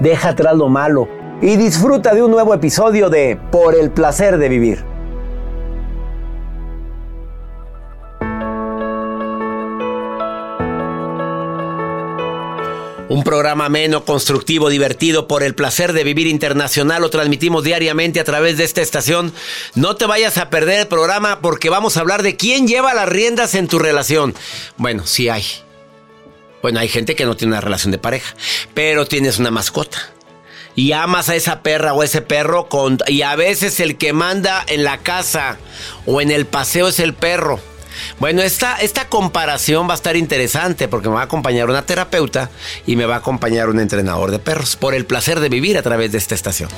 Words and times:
deja 0.00 0.30
atrás 0.30 0.56
lo 0.56 0.68
malo 0.68 1.08
y 1.40 1.56
disfruta 1.56 2.14
de 2.14 2.22
un 2.22 2.30
nuevo 2.30 2.54
episodio 2.54 3.10
de 3.10 3.38
Por 3.50 3.74
el 3.74 3.90
placer 3.90 4.38
de 4.38 4.48
vivir. 4.48 4.96
Un 13.08 13.22
programa 13.22 13.66
ameno, 13.66 14.04
constructivo, 14.04 14.68
divertido 14.68 15.28
por 15.28 15.44
el 15.44 15.54
placer 15.54 15.92
de 15.92 16.02
vivir 16.02 16.26
internacional. 16.26 17.02
Lo 17.02 17.08
transmitimos 17.08 17.62
diariamente 17.62 18.18
a 18.18 18.24
través 18.24 18.58
de 18.58 18.64
esta 18.64 18.82
estación. 18.82 19.32
No 19.74 19.96
te 19.96 20.06
vayas 20.06 20.38
a 20.38 20.50
perder 20.50 20.80
el 20.80 20.86
programa 20.88 21.40
porque 21.40 21.70
vamos 21.70 21.96
a 21.96 22.00
hablar 22.00 22.22
de 22.24 22.36
quién 22.36 22.66
lleva 22.66 22.94
las 22.94 23.08
riendas 23.08 23.54
en 23.54 23.68
tu 23.68 23.78
relación. 23.78 24.34
Bueno, 24.76 25.06
sí 25.06 25.28
hay. 25.28 25.44
Bueno, 26.62 26.80
hay 26.80 26.88
gente 26.88 27.14
que 27.14 27.26
no 27.26 27.36
tiene 27.36 27.52
una 27.52 27.60
relación 27.60 27.92
de 27.92 27.98
pareja, 27.98 28.34
pero 28.74 29.06
tienes 29.06 29.38
una 29.38 29.50
mascota. 29.50 29.98
Y 30.74 30.92
amas 30.92 31.28
a 31.28 31.36
esa 31.36 31.62
perra 31.62 31.94
o 31.94 32.02
ese 32.02 32.20
perro 32.20 32.68
y 33.06 33.22
a 33.22 33.34
veces 33.34 33.80
el 33.80 33.96
que 33.96 34.12
manda 34.12 34.62
en 34.68 34.84
la 34.84 34.98
casa 34.98 35.56
o 36.04 36.20
en 36.20 36.30
el 36.30 36.44
paseo 36.44 36.88
es 36.88 37.00
el 37.00 37.14
perro. 37.14 37.60
Bueno, 38.18 38.42
esta, 38.42 38.76
esta 38.76 39.08
comparación 39.08 39.88
va 39.88 39.92
a 39.92 39.96
estar 39.96 40.16
interesante 40.16 40.86
porque 40.86 41.08
me 41.08 41.14
va 41.14 41.22
a 41.22 41.24
acompañar 41.24 41.70
una 41.70 41.86
terapeuta 41.86 42.50
y 42.86 42.96
me 42.96 43.06
va 43.06 43.14
a 43.14 43.18
acompañar 43.18 43.70
un 43.70 43.80
entrenador 43.80 44.30
de 44.30 44.38
perros 44.38 44.76
por 44.76 44.94
el 44.94 45.06
placer 45.06 45.40
de 45.40 45.48
vivir 45.48 45.78
a 45.78 45.82
través 45.82 46.12
de 46.12 46.18
esta 46.18 46.34
estación. 46.34 46.68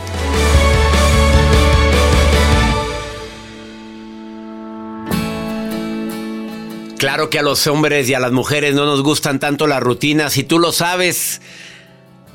Claro 6.98 7.30
que 7.30 7.38
a 7.38 7.42
los 7.42 7.66
hombres 7.68 8.08
y 8.08 8.14
a 8.14 8.20
las 8.20 8.32
mujeres 8.32 8.74
no 8.74 8.84
nos 8.84 9.02
gustan 9.02 9.38
tanto 9.38 9.68
las 9.68 9.80
rutinas 9.80 10.36
y 10.36 10.42
tú 10.42 10.58
lo 10.58 10.72
sabes. 10.72 11.40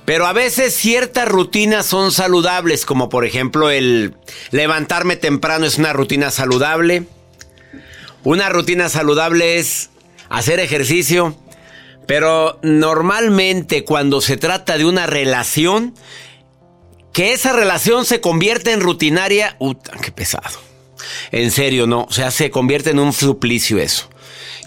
Pero 0.06 0.25
a 0.25 0.31
veces 0.31 0.74
ciertas 0.74 1.28
rutinas 1.28 1.85
son 1.85 2.13
saludables, 2.13 2.85
como 2.85 3.09
por 3.09 3.25
ejemplo 3.25 3.69
el 3.69 4.16
levantarme 4.52 5.18
temprano 5.18 5.66
es 5.66 5.78
una 5.78 5.91
rutina 5.91 6.31
saludable. 6.31 7.03
Una 8.23 8.47
rutina 8.47 8.88
saludable 8.88 9.59
es 9.59 9.90
hacer 10.29 10.62
ejercicio, 10.62 11.38
pero 12.07 12.57
normalmente 12.63 13.84
cuando 13.84 14.22
se 14.22 14.38
trata 14.38 14.78
de 14.78 14.85
una 14.85 15.07
relación, 15.07 15.94
que 17.12 17.34
esa 17.34 17.52
relación 17.52 18.06
se 18.06 18.22
convierte 18.22 18.72
en 18.72 18.79
rutinaria, 18.79 19.57
¡uh, 19.59 19.75
qué 20.02 20.13
pesado! 20.13 20.57
En 21.31 21.52
serio, 21.52 21.85
no, 21.85 22.03
o 22.03 22.13
sea, 22.13 22.31
se 22.31 22.50
convierte 22.50 22.91
en 22.91 23.00
un 23.00 23.12
suplicio 23.12 23.78
eso. 23.78 24.09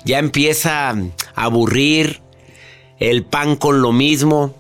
Ya 0.07 0.19
empieza 0.19 0.89
a 0.89 0.97
aburrir 1.35 2.23
el 2.99 3.25
pan 3.25 3.57
con 3.57 3.83
lo 3.83 3.93
mismo. 3.93 4.59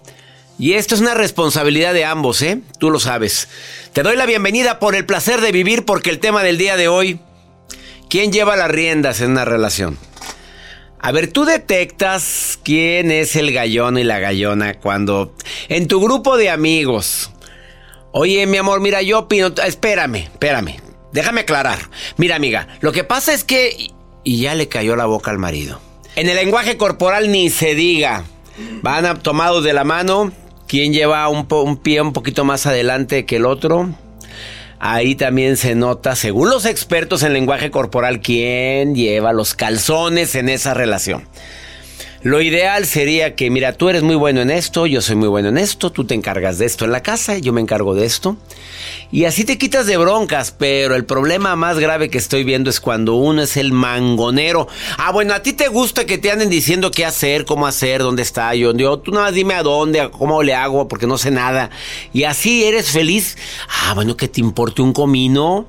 Y 0.59 0.75
esto 0.75 0.95
es 0.95 1.01
una 1.01 1.15
responsabilidad 1.15 1.95
de 1.95 2.05
ambos, 2.05 2.43
¿eh? 2.43 2.61
Tú 2.79 2.91
lo 2.91 3.01
sabes. 3.01 3.49
Te 3.95 4.03
doy 4.03 4.17
la 4.17 4.27
bienvenida 4.27 4.79
por 4.79 4.95
el 4.95 5.07
placer 5.07 5.41
de 5.41 5.53
vivir 5.53 5.87
porque 5.87 6.11
el 6.11 6.19
tema 6.19 6.43
del 6.43 6.59
día 6.59 6.77
de 6.77 6.89
hoy 6.89 7.21
¿Quién 8.09 8.33
lleva 8.33 8.57
las 8.57 8.71
riendas 8.71 9.21
en 9.21 9.33
una 9.33 9.45
relación? 9.45 9.99
A 11.01 11.11
ver, 11.13 11.33
tú 11.33 11.45
detectas 11.45 12.59
quién 12.63 13.11
es 13.11 13.35
el 13.37 13.53
gallón 13.53 13.99
y 13.99 14.05
la 14.05 14.21
gallona 14.21 14.79
cuando 14.79 15.35
en 15.69 15.89
tu 15.89 16.01
grupo 16.01 16.37
de 16.37 16.51
amigos. 16.51 17.31
Oye, 18.13 18.47
mi 18.47 18.59
amor, 18.59 18.81
mira, 18.81 19.03
yo 19.03 19.21
opino. 19.21 19.49
Espérame, 19.49 20.17
espérame. 20.17 20.77
Déjame 21.13 21.43
aclarar. 21.43 21.79
Mira, 22.17 22.37
amiga, 22.37 22.69
lo 22.81 22.93
que 22.93 23.05
pasa 23.05 23.33
es 23.35 23.45
que. 23.45 23.91
Y 24.27 24.41
ya 24.41 24.57
le 24.57 24.67
cayó 24.67 24.97
la 24.97 25.07
boca 25.07 25.31
al 25.31 25.39
marido. 25.39 25.79
En 26.17 26.29
el 26.29 26.35
lenguaje 26.35 26.77
corporal 26.77 27.31
ni 27.31 27.49
se 27.49 27.77
diga. 27.77 28.25
Van 28.83 29.23
tomados 29.23 29.63
de 29.63 29.73
la 29.73 29.85
mano. 29.85 30.33
¿Quién 30.67 30.93
lleva 30.93 31.29
un, 31.29 31.47
un 31.49 31.77
pie 31.77 32.01
un 32.01 32.13
poquito 32.13 32.45
más 32.45 32.67
adelante 32.67 33.25
que 33.25 33.37
el 33.37 33.47
otro? 33.47 33.89
Ahí 34.81 35.15
también 35.15 35.57
se 35.57 35.77
nota, 35.77 36.17
según 36.17 36.51
los 36.51 36.67
expertos 36.67 37.23
en 37.23 37.35
lenguaje 37.35 37.71
corporal, 37.71 38.21
quién 38.21 38.97
lleva 38.97 39.33
los 39.33 39.55
calzones 39.55 40.35
en 40.35 40.49
esa 40.49 40.75
relación. 40.75 41.29
Lo 42.27 42.41
ideal 42.41 42.87
sería 42.87 43.37
que, 43.37 43.51
mira, 43.51 43.75
tú 43.75 43.89
eres 43.89 44.03
muy 44.03 44.17
bueno 44.17 44.41
en 44.41 44.51
esto, 44.51 44.85
yo 44.87 45.01
soy 45.01 45.15
muy 45.15 45.29
bueno 45.29 45.51
en 45.51 45.59
esto, 45.59 45.93
tú 45.93 46.05
te 46.05 46.15
encargas 46.15 46.59
de 46.59 46.67
esto 46.67 46.85
en 46.85 46.91
la 46.91 47.01
casa, 47.01 47.39
yo 47.39 47.53
me 47.53 47.61
encargo 47.61 47.95
de 47.95 48.05
esto. 48.05 48.37
Y 49.13 49.27
así 49.27 49.45
te 49.45 49.59
quitas 49.59 49.87
de 49.87 49.97
broncas, 49.97 50.51
pero 50.51 50.97
el 50.97 51.05
problema 51.05 51.55
más 51.55 51.79
grave 51.79 52.11
que 52.11 52.19
estoy 52.19 52.43
viendo 52.43 52.69
es 52.69 52.81
cuando 52.81 53.15
uno 53.15 53.43
es 53.43 53.57
el 53.57 53.71
mangonero. 53.71 54.67
Ah, 54.99 55.13
bueno, 55.13 55.35
a 55.35 55.43
ti 55.45 55.53
te 55.53 55.69
gusta 55.69 56.05
que 56.05 56.19
te 56.19 56.33
anden 56.33 56.51
diciendo 56.51 56.91
qué 56.91 57.05
hacer, 57.05 57.45
cómo 57.45 57.65
hacer, 57.65 58.03
dónde 58.03 58.23
está 58.23 58.53
yo. 58.57 58.75
yo 58.75 58.99
tú 58.99 59.13
nada 59.13 59.27
más 59.27 59.35
dime 59.35 59.55
a 59.55 59.63
dónde, 59.63 60.11
cómo 60.11 60.43
le 60.43 60.53
hago, 60.53 60.89
porque 60.89 61.07
no 61.07 61.19
sé 61.19 61.31
nada. 61.31 61.71
Y 62.13 62.25
así 62.25 62.65
eres 62.65 62.91
feliz. 62.91 63.37
Ah, 63.85 63.95
bueno, 63.95 64.17
que 64.17 64.27
te 64.27 64.41
importe 64.41 64.83
un 64.83 64.93
comino. 64.93 65.65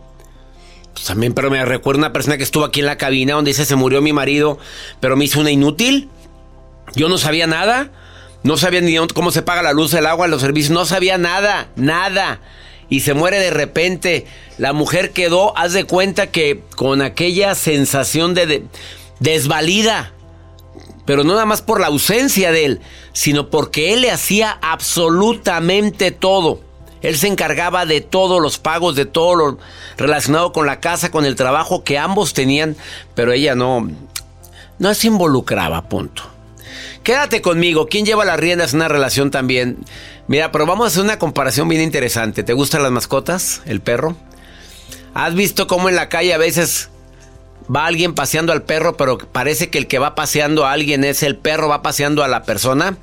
Pues 0.94 1.06
también, 1.06 1.36
pero 1.36 1.51
me 1.51 1.63
recuerdo 1.63 2.00
una 2.00 2.13
persona 2.13 2.38
que 2.38 2.44
estuvo 2.44 2.63
aquí 2.65 2.80
en 2.80 2.88
la 2.88 2.98
cabina 2.98 3.36
donde 3.36 3.51
dice 3.51 3.63
se 3.63 3.75
murió 3.75 4.01
mi 4.01 4.12
marido, 4.12 4.57
pero 5.00 5.15
me 5.15 5.25
hizo 5.25 5.39
una 5.39 5.51
inútil. 5.51 6.09
Yo 6.95 7.10
no 7.10 7.18
sabía 7.18 7.48
nada. 7.48 7.92
No 8.44 8.56
sabía 8.56 8.81
ni 8.81 8.95
cómo 9.07 9.31
se 9.31 9.42
paga 9.42 9.62
la 9.62 9.74
luz, 9.74 9.94
el 9.94 10.06
agua, 10.06 10.28
los 10.28 10.42
servicios. 10.42 10.72
No 10.72 10.86
sabía 10.86 11.18
nada, 11.18 11.69
nada. 11.75 12.39
Y 12.89 13.01
se 13.01 13.13
muere 13.13 13.39
de 13.39 13.50
repente. 13.50 14.25
La 14.57 14.74
mujer 14.74 15.12
quedó, 15.12 15.57
haz 15.57 15.74
de 15.74 15.84
cuenta 15.84 16.28
que 16.28 16.62
con 16.75 17.01
aquella 17.01 17.56
sensación 17.56 18.34
de, 18.34 18.63
desvalida. 19.19 20.13
Pero 21.06 21.24
no 21.24 21.34
nada 21.34 21.45
más 21.45 21.62
por 21.62 21.80
la 21.80 21.88
ausencia 21.88 22.51
de 22.51 22.66
él, 22.66 22.81
sino 23.13 23.50
porque 23.50 23.94
él 23.94 24.01
le 24.01 24.12
hacía 24.12 24.57
absolutamente 24.62 26.12
todo. 26.12 26.62
Él 27.01 27.18
se 27.18 27.28
encargaba 27.28 27.86
de 27.86 28.01
todos 28.01 28.42
los 28.42 28.57
pagos, 28.57 28.95
de 28.95 29.06
todo 29.06 29.36
lo 29.36 29.57
relacionado 29.98 30.51
con 30.51 30.66
la 30.66 30.80
casa, 30.80 31.12
con 31.12 31.25
el 31.25 31.36
trabajo 31.36 31.83
que 31.83 31.98
ambos 31.98 32.33
tenían, 32.33 32.75
pero 33.13 33.31
ella 33.31 33.56
no, 33.56 33.90
no 34.80 34.94
se 34.94 35.07
involucraba, 35.07 35.88
punto. 35.88 36.37
Quédate 37.07 37.42
conmigo. 37.42 37.88
¿Quién 37.88 38.06
lleva 38.06 38.25
las 38.25 38.38
riendas 38.38 38.74
en 38.74 38.80
una 38.80 38.89
relación 38.89 39.31
también? 39.31 39.77
Mira, 40.27 40.51
pero 40.51 40.65
vamos 40.65 40.83
a 40.83 40.88
hacer 40.89 41.04
una 41.04 41.18
comparación 41.18 41.69
bien 41.69 41.81
interesante. 41.81 42.44
¿Te 42.44 42.51
gustan 42.51 42.83
las 42.83 42.92
mascotas? 42.92 43.62
¿El 43.65 43.80
perro? 43.80 44.18
¿Has 45.13 45.33
visto 45.33 45.68
cómo 45.68 45.88
en 45.88 45.95
la 45.95 46.09
calle 46.09 46.33
a 46.33 46.38
veces 46.38 46.89
va 47.74 47.86
alguien 47.86 48.13
paseando 48.13 48.51
al 48.51 48.63
perro, 48.63 48.98
pero 48.98 49.19
parece 49.19 49.69
que 49.69 49.77
el 49.77 49.88
que 49.88 50.00
va 50.00 50.15
paseando 50.15 50.65
a 50.65 50.74
alguien 50.74 51.06
es 51.06 51.24
el 51.24 51.38
perro, 51.38 51.69
va 51.69 51.81
paseando 51.81 52.25
a 52.25 52.27
la 52.27 52.44
persona? 52.44 52.98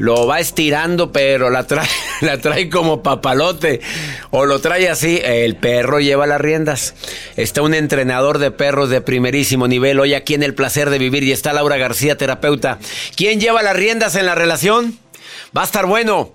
Lo 0.00 0.26
va 0.26 0.40
estirando, 0.40 1.12
pero 1.12 1.50
la 1.50 1.66
trae, 1.66 1.86
la 2.22 2.38
trae 2.38 2.70
como 2.70 3.02
papalote. 3.02 3.82
O 4.30 4.46
lo 4.46 4.58
trae 4.58 4.88
así, 4.88 5.20
el 5.22 5.56
perro 5.56 6.00
lleva 6.00 6.26
las 6.26 6.40
riendas. 6.40 6.94
Está 7.36 7.60
un 7.60 7.74
entrenador 7.74 8.38
de 8.38 8.50
perros 8.50 8.88
de 8.88 9.02
primerísimo 9.02 9.68
nivel 9.68 10.00
hoy 10.00 10.14
aquí 10.14 10.32
en 10.32 10.42
El 10.42 10.54
Placer 10.54 10.88
de 10.88 10.98
Vivir 10.98 11.22
y 11.24 11.32
está 11.32 11.52
Laura 11.52 11.76
García, 11.76 12.16
terapeuta. 12.16 12.78
¿Quién 13.14 13.40
lleva 13.40 13.62
las 13.62 13.76
riendas 13.76 14.16
en 14.16 14.24
la 14.24 14.34
relación? 14.34 14.98
Va 15.54 15.62
a 15.62 15.66
estar 15.66 15.84
bueno. 15.84 16.32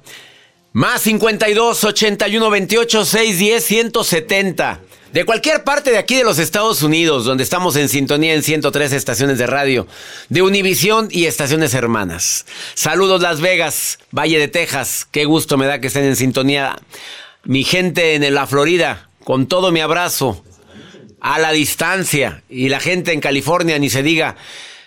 Más 0.71 1.01
52 1.01 1.85
81 1.85 2.49
28 2.51 3.05
610 3.05 3.65
170. 3.65 4.79
De 5.15 5.23
cualquier 5.23 5.63
parte 5.63 5.91
de 5.91 5.97
aquí 5.97 6.15
de 6.15 6.25
los 6.25 6.39
Estados 6.39 6.83
Unidos, 6.83 7.23
donde 7.23 7.45
estamos 7.45 7.77
en 7.77 7.87
sintonía 7.87 8.33
en 8.33 8.43
103 8.43 8.91
estaciones 8.91 9.37
de 9.37 9.47
radio, 9.47 9.87
de 10.27 10.41
Univisión 10.41 11.07
y 11.09 11.23
estaciones 11.23 11.73
hermanas. 11.73 12.45
Saludos 12.73 13.21
Las 13.21 13.39
Vegas, 13.39 13.97
Valle 14.11 14.37
de 14.37 14.49
Texas, 14.49 15.07
qué 15.09 15.23
gusto 15.23 15.55
me 15.55 15.67
da 15.67 15.79
que 15.79 15.87
estén 15.87 16.03
en 16.03 16.17
sintonía. 16.17 16.77
Mi 17.45 17.63
gente 17.63 18.15
en 18.15 18.33
la 18.33 18.45
Florida, 18.45 19.07
con 19.23 19.47
todo 19.47 19.71
mi 19.71 19.79
abrazo, 19.79 20.43
a 21.21 21.39
la 21.39 21.53
distancia, 21.53 22.43
y 22.49 22.67
la 22.67 22.81
gente 22.81 23.13
en 23.13 23.21
California, 23.21 23.79
ni 23.79 23.89
se 23.89 24.03
diga. 24.03 24.35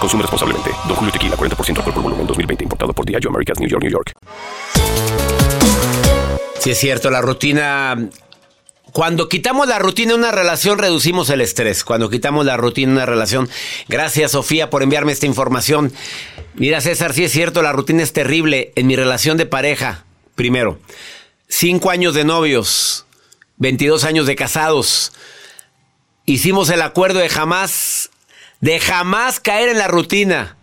Consume 0.00 0.22
responsablemente. 0.22 0.70
Don 0.86 0.96
Julio 0.96 1.12
Tequila, 1.12 1.36
40% 1.36 1.78
alcohol 1.78 1.94
por 1.94 2.02
volumen, 2.02 2.26
2020. 2.26 2.64
Importado 2.64 2.92
por 2.92 3.06
Diageo 3.06 3.30
Americas, 3.30 3.58
New 3.58 3.68
York, 3.68 3.82
New 3.82 3.92
York. 3.92 4.12
Sí 6.58 6.70
es 6.70 6.78
cierto, 6.78 7.10
la 7.10 7.20
rutina... 7.20 8.08
Cuando 8.92 9.28
quitamos 9.28 9.68
la 9.68 9.78
rutina 9.78 10.14
en 10.14 10.20
una 10.20 10.32
relación, 10.32 10.78
reducimos 10.78 11.28
el 11.28 11.42
estrés. 11.42 11.84
Cuando 11.84 12.08
quitamos 12.08 12.46
la 12.46 12.56
rutina 12.56 12.92
en 12.92 12.96
una 12.96 13.06
relación... 13.06 13.48
Gracias, 13.88 14.32
Sofía, 14.32 14.70
por 14.70 14.82
enviarme 14.82 15.12
esta 15.12 15.26
información. 15.26 15.92
Mira, 16.54 16.80
César, 16.80 17.12
sí 17.12 17.24
es 17.24 17.32
cierto, 17.32 17.62
la 17.62 17.72
rutina 17.72 18.02
es 18.02 18.12
terrible 18.12 18.72
en 18.74 18.86
mi 18.86 18.96
relación 18.96 19.36
de 19.36 19.46
pareja. 19.46 20.04
Primero, 20.34 20.78
cinco 21.48 21.90
años 21.90 22.14
de 22.14 22.24
novios, 22.24 23.06
22 23.58 24.04
años 24.04 24.26
de 24.26 24.36
casados. 24.36 25.12
Hicimos 26.24 26.70
el 26.70 26.82
acuerdo 26.82 27.20
de 27.20 27.28
jamás 27.28 28.10
de 28.60 28.80
jamás 28.80 29.40
caer 29.40 29.68
en 29.68 29.78
la 29.78 29.88
rutina. 29.88 30.56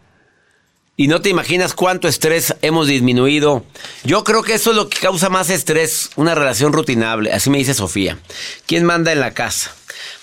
Y 0.95 1.07
no 1.07 1.21
te 1.21 1.29
imaginas 1.29 1.73
cuánto 1.73 2.07
estrés 2.07 2.55
hemos 2.61 2.87
disminuido. 2.87 3.65
Yo 4.03 4.23
creo 4.23 4.43
que 4.43 4.53
eso 4.53 4.71
es 4.71 4.75
lo 4.75 4.89
que 4.89 4.99
causa 4.99 5.29
más 5.29 5.49
estrés, 5.49 6.11
una 6.15 6.35
relación 6.35 6.71
rutinable. 6.71 7.33
Así 7.33 7.49
me 7.49 7.57
dice 7.57 7.73
Sofía. 7.73 8.19
¿Quién 8.67 8.85
manda 8.85 9.11
en 9.11 9.19
la 9.19 9.33
casa? 9.33 9.73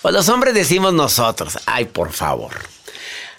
Pues 0.01 0.13
los 0.13 0.29
hombres 0.29 0.53
decimos 0.53 0.93
nosotros. 0.93 1.59
Ay, 1.65 1.85
por 1.85 2.13
favor. 2.13 2.51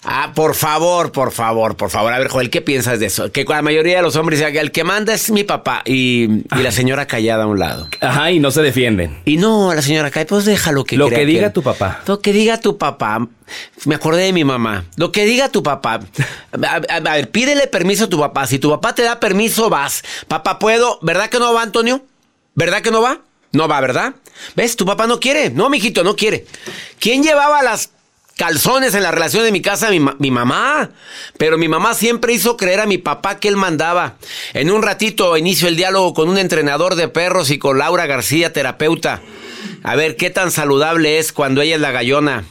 Ah, 0.05 0.33
por 0.35 0.53
favor, 0.53 1.11
por 1.11 1.31
favor, 1.31 1.77
por 1.77 1.89
favor. 1.89 2.11
A 2.11 2.19
ver, 2.19 2.27
Joel, 2.27 2.49
¿qué 2.49 2.61
piensas 2.61 2.99
de 2.99 3.05
eso? 3.05 3.31
Que 3.31 3.45
la 3.45 3.61
mayoría 3.61 3.97
de 3.97 4.01
los 4.01 4.15
hombres 4.15 4.39
dicen 4.39 4.53
que 4.53 4.59
el 4.59 4.71
que 4.71 4.83
manda 4.83 5.13
es 5.13 5.31
mi 5.31 5.43
papá 5.43 5.81
y, 5.85 6.43
la 6.51 6.71
señora 6.71 7.05
callada 7.05 7.43
a 7.43 7.47
un 7.47 7.57
lado. 7.57 7.87
Ajá, 8.01 8.31
y 8.31 8.39
no 8.39 8.51
se 8.51 8.61
defienden. 8.61 9.21
Y 9.25 9.37
no, 9.37 9.73
la 9.73 9.81
señora 9.81 10.11
cae, 10.11 10.25
pues 10.25 10.45
déjalo 10.45 10.83
que 10.83 10.97
Lo 10.97 11.09
que 11.09 11.25
diga 11.25 11.53
tu 11.53 11.63
papá. 11.63 12.01
Lo 12.05 12.19
que 12.19 12.33
diga 12.33 12.59
tu 12.59 12.77
papá. 12.77 13.27
Me 13.85 13.95
acordé 13.95 14.23
de 14.23 14.33
mi 14.33 14.43
mamá. 14.43 14.85
Lo 14.97 15.11
que 15.11 15.25
diga 15.25 15.49
tu 15.49 15.63
papá. 15.63 16.01
A, 16.51 16.99
ver, 16.99 17.29
pídele 17.31 17.67
permiso 17.67 18.05
a 18.05 18.09
tu 18.09 18.19
papá. 18.19 18.45
Si 18.45 18.59
tu 18.59 18.69
papá 18.69 18.93
te 18.93 19.03
da 19.03 19.19
permiso, 19.19 19.69
vas. 19.69 20.03
Papá, 20.27 20.59
¿puedo? 20.59 20.99
¿Verdad 21.01 21.29
que 21.29 21.39
no 21.39 21.53
va, 21.53 21.61
Antonio? 21.61 22.03
¿Verdad 22.55 22.81
que 22.81 22.91
no 22.91 23.01
va? 23.01 23.19
No 23.53 23.67
va, 23.67 23.79
¿verdad? 23.79 24.15
¿Ves? 24.55 24.75
Tu 24.75 24.85
papá 24.85 25.07
no 25.07 25.19
quiere. 25.19 25.49
No, 25.49 25.69
mijito, 25.69 26.03
no 26.03 26.15
quiere. 26.15 26.45
¿Quién 26.99 27.23
llevaba 27.23 27.61
las 27.61 27.91
calzones 28.37 28.95
en 28.95 29.03
la 29.03 29.11
relación 29.11 29.43
de 29.43 29.51
mi 29.51 29.61
casa 29.61 29.89
mi, 29.89 29.99
mi, 29.99 30.31
mamá. 30.31 30.91
Pero 31.37 31.57
mi 31.57 31.67
mamá 31.67 31.93
siempre 31.93 32.33
hizo 32.33 32.57
creer 32.57 32.79
a 32.79 32.85
mi 32.85 32.97
papá 32.97 33.39
que 33.39 33.47
él 33.47 33.57
mandaba. 33.57 34.15
En 34.53 34.71
un 34.71 34.81
ratito 34.81 35.37
inicio 35.37 35.67
el 35.67 35.75
diálogo 35.75 36.13
con 36.13 36.29
un 36.29 36.37
entrenador 36.37 36.95
de 36.95 37.07
perros 37.07 37.51
y 37.51 37.57
con 37.57 37.77
Laura 37.77 38.05
García, 38.05 38.53
terapeuta. 38.53 39.21
A 39.83 39.95
ver 39.95 40.15
qué 40.15 40.29
tan 40.29 40.51
saludable 40.51 41.19
es 41.19 41.33
cuando 41.33 41.61
ella 41.61 41.75
es 41.75 41.81
la 41.81 41.91
gallona 41.91 42.45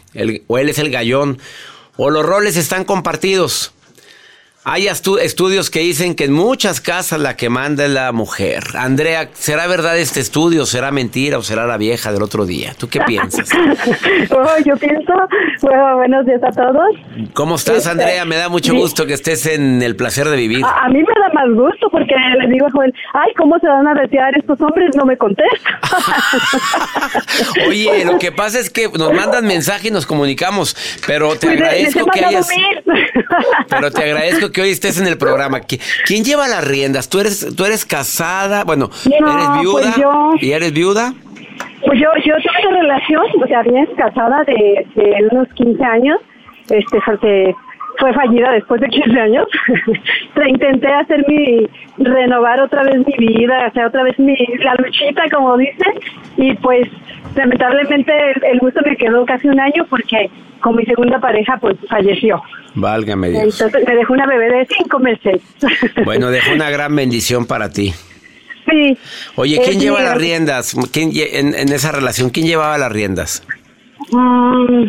o 0.47 0.59
él 0.59 0.69
es 0.69 0.79
el 0.79 0.91
gallón 0.91 1.39
o 1.97 2.11
los 2.11 2.25
roles 2.25 2.57
están 2.57 2.85
compartidos. 2.85 3.73
Hay 4.65 4.87
estu- 4.87 5.19
estudios 5.19 5.71
que 5.71 5.81
dicen 5.81 6.15
que 6.15 6.25
en 6.27 6.33
muchas 6.33 6.81
casas 6.81 7.19
la 7.19 7.37
que 7.37 7.49
manda 7.49 7.85
es 7.85 7.91
la 7.91 8.13
mujer. 8.13 8.63
Andrea, 8.77 9.29
¿será 9.33 9.67
verdad 9.67 9.99
este 9.99 10.21
estudio? 10.21 10.67
¿Será 10.67 10.93
mentira 10.93 11.37
o 11.39 11.43
será 11.43 11.67
la 11.67 11.77
vieja 11.79 12.13
del 12.13 12.23
otro 12.23 12.47
día? 12.47 12.73
¿Tú 12.79 12.89
qué 12.89 13.01
piensas? 13.01 13.49
Oh, 14.35 14.57
yo 14.65 14.77
pienso, 14.77 15.13
bueno, 15.63 15.97
buenos 15.97 16.25
días 16.27 16.41
a 16.43 16.51
todos. 16.53 16.87
¿Cómo 17.35 17.57
estás, 17.57 17.79
Este, 17.79 17.91
Andrea? 17.91 18.25
Me 18.25 18.37
da 18.37 18.49
mucho 18.49 18.75
gusto 18.75 19.05
que 19.07 19.15
estés 19.15 19.47
en 19.47 19.83
el 19.83 19.95
placer 19.97 20.29
de 20.29 20.37
vivir. 20.37 20.65
A, 20.65 20.85
a 20.85 20.89
mí 20.89 20.99
me 20.99 21.21
da 21.21 21.22
más 21.47 21.55
gusto 21.57 21.89
porque 21.91 22.15
le 22.41 22.47
digo 22.49 22.67
a 22.67 22.71
Joel, 22.71 22.95
ay, 23.15 23.33
¿cómo 23.37 23.59
se 23.59 23.67
van 23.67 23.87
a 23.87 23.95
retirar 23.95 24.37
estos 24.37 24.61
hombres? 24.61 24.91
No 24.97 25.05
me 25.05 25.17
contesta. 25.17 25.81
Oye, 27.69 28.05
lo 28.11 28.19
que 28.19 28.33
pasa 28.33 28.59
es 28.59 28.71
que 28.71 28.89
nos 28.89 29.13
mandan 29.13 29.47
mensaje 29.47 29.89
y 29.89 29.91
nos 29.91 30.07
comunicamos, 30.07 30.77
pero 31.07 31.31
te 31.37 31.47
Pues, 31.47 31.61
he 31.61 31.65
agradezco 31.65 32.07
que 32.07 32.25
hayas... 32.25 32.49
Pero 33.69 33.91
te 33.91 34.03
agradezco 34.05 34.53
que 34.53 34.61
hoy 34.63 34.71
estés 34.71 35.01
en 35.01 35.07
el 35.07 35.17
programa. 35.17 35.61
¿Qui- 35.61 35.81
¿Quién 36.07 36.25
lleva 36.25 36.47
las 36.49 36.67
riendas? 36.67 37.09
¿Tú 37.09 37.21
eres, 37.21 37.55
tú 37.57 37.65
eres 37.65 37.85
casada? 37.87 38.65
Bueno, 38.65 38.91
No, 39.21 39.33
¿eres 39.33 39.61
viuda? 39.61 39.83
pues 39.83 39.97
yo. 39.97 40.33
¿Y 40.41 40.53
eres 40.53 40.73
viuda? 40.73 41.15
Pues 41.87 41.99
yo, 41.99 42.09
yo 42.25 42.35
tuve 42.37 42.69
una 42.69 42.81
relación, 42.83 43.23
o 43.43 43.47
sea, 43.47 43.63
bien 43.63 43.87
casada 43.97 44.45
de, 44.45 44.87
de 44.95 45.29
unos 45.31 45.49
15 45.55 45.83
años, 45.85 46.19
este, 46.69 47.01
fue- 47.01 47.55
fue 47.99 48.13
fallida 48.15 48.51
después 48.53 48.81
de 48.81 48.89
15 48.89 49.21
años. 49.21 49.47
Intenté 50.49 50.89
hacer 50.89 51.25
mi, 51.29 51.67
renovar 51.99 52.61
otra 52.61 52.83
vez 52.85 52.97
mi 53.07 53.27
vida, 53.27 53.67
hacer 53.67 53.85
otra 53.87 54.03
vez 54.05 54.19
mi, 54.19 54.37
la 54.61 54.75
luchita, 54.77 55.23
como 55.33 55.57
dicen, 55.57 55.93
y 56.37 56.55
pues 56.55 56.89
lamentablemente 57.35 58.13
el, 58.51 58.59
gusto 58.59 58.81
me 58.85 58.97
quedó 58.97 59.25
casi 59.27 59.49
un 59.49 59.61
año 59.61 59.87
porque 59.89 60.31
con 60.61 60.77
mi 60.77 60.85
segunda 60.85 61.19
pareja 61.21 61.57
pues 61.61 61.77
falleció. 61.89 62.43
Válgame 62.75 63.31
Dios. 63.31 63.61
Entonces 63.61 63.87
me 63.89 63.97
dejó 63.97 64.13
una 64.15 64.27
bebé 64.27 64.49
de 64.51 64.67
cinco 64.67 64.99
meses. 64.99 65.41
Bueno, 66.05 66.31
dejo 66.31 66.53
una 66.53 66.71
gran 66.71 66.95
bendición 66.97 67.47
para 67.47 67.71
ti. 67.71 67.93
sí. 68.71 68.97
Oye, 69.37 69.57
¿quién 69.59 69.77
Es 69.77 69.83
lleva 69.83 69.99
mi- 69.99 70.05
las 70.05 70.17
riendas? 70.19 70.75
¿Quién 70.93 71.11
en, 71.15 71.55
en 71.55 71.69
esa 71.73 71.93
relación, 71.93 72.31
quién 72.31 72.47
llevaba 72.47 72.79
las 72.79 72.91
riendas? 72.93 73.47
Mm, 74.11 74.85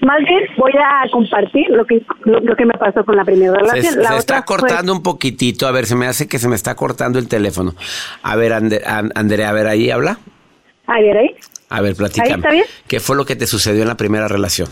más 0.00 0.18
bien 0.18 0.40
voy 0.56 0.72
a 0.72 1.08
compartir 1.10 1.66
lo 1.70 1.84
que 1.84 2.00
lo, 2.24 2.40
lo 2.40 2.54
que 2.56 2.64
me 2.66 2.74
pasó 2.74 3.04
con 3.04 3.16
la 3.16 3.24
primera 3.24 3.52
Se, 3.54 3.58
relación. 3.60 3.92
se 3.94 3.98
la 3.98 4.16
está 4.16 4.34
otra 4.36 4.44
cortando 4.44 4.92
un 4.92 5.02
poquitito. 5.02 5.66
A 5.66 5.72
ver, 5.72 5.86
se 5.86 5.96
me 5.96 6.06
hace 6.06 6.28
que 6.28 6.38
se 6.38 6.48
me 6.48 6.54
está 6.56 6.74
cortando 6.74 7.18
el 7.18 7.28
teléfono. 7.28 7.72
A 8.22 8.36
ver, 8.36 8.52
Ande- 8.52 8.82
An- 8.86 9.10
Andrea, 9.14 9.50
a 9.50 9.52
ver, 9.52 9.66
ahí 9.66 9.90
habla. 9.90 10.18
A 10.86 11.00
ver, 11.00 11.16
ahí. 11.18 11.34
A 11.70 11.80
ver, 11.82 11.94
platícame. 11.96 12.30
Ahí 12.32 12.38
está 12.38 12.50
bien. 12.50 12.64
¿Qué 12.86 13.00
fue 13.00 13.16
lo 13.16 13.24
que 13.24 13.36
te 13.36 13.46
sucedió 13.46 13.82
en 13.82 13.88
la 13.88 13.96
primera 13.96 14.26
relación? 14.28 14.68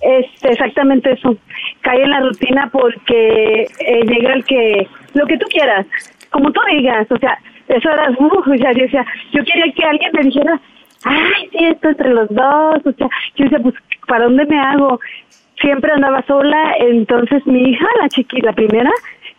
Este, 0.00 0.48
exactamente 0.52 1.12
eso. 1.12 1.36
Caí 1.82 2.00
en 2.02 2.10
la 2.10 2.20
rutina 2.20 2.68
porque 2.72 3.62
eh, 3.64 4.00
llega 4.06 4.32
el 4.34 4.44
que, 4.44 4.88
lo 5.14 5.26
que 5.26 5.36
tú 5.38 5.46
quieras, 5.50 5.86
como 6.30 6.50
tú 6.52 6.60
digas, 6.74 7.06
o 7.10 7.18
sea, 7.18 7.38
eso 7.68 7.88
era, 7.90 8.10
uh, 8.18 8.26
o 8.26 8.56
sea, 8.56 8.72
yo 8.72 9.44
quería 9.44 9.72
que 9.76 9.84
alguien 9.84 10.10
me 10.14 10.22
dijera, 10.22 10.60
ay, 11.04 11.48
sí, 11.52 11.58
esto 11.64 11.88
entre 11.88 12.10
los 12.10 12.28
dos, 12.28 12.76
o 12.84 12.92
sea, 12.92 13.08
yo 13.36 13.44
decía, 13.44 13.58
pues, 13.62 13.74
¿para 14.06 14.24
dónde 14.24 14.44
me 14.46 14.58
hago? 14.58 15.00
Siempre 15.60 15.92
andaba 15.92 16.24
sola, 16.26 16.74
entonces 16.78 17.46
mi 17.46 17.70
hija, 17.70 17.86
la 18.00 18.08
chiquita, 18.08 18.46
la 18.46 18.52
primera, 18.54 18.90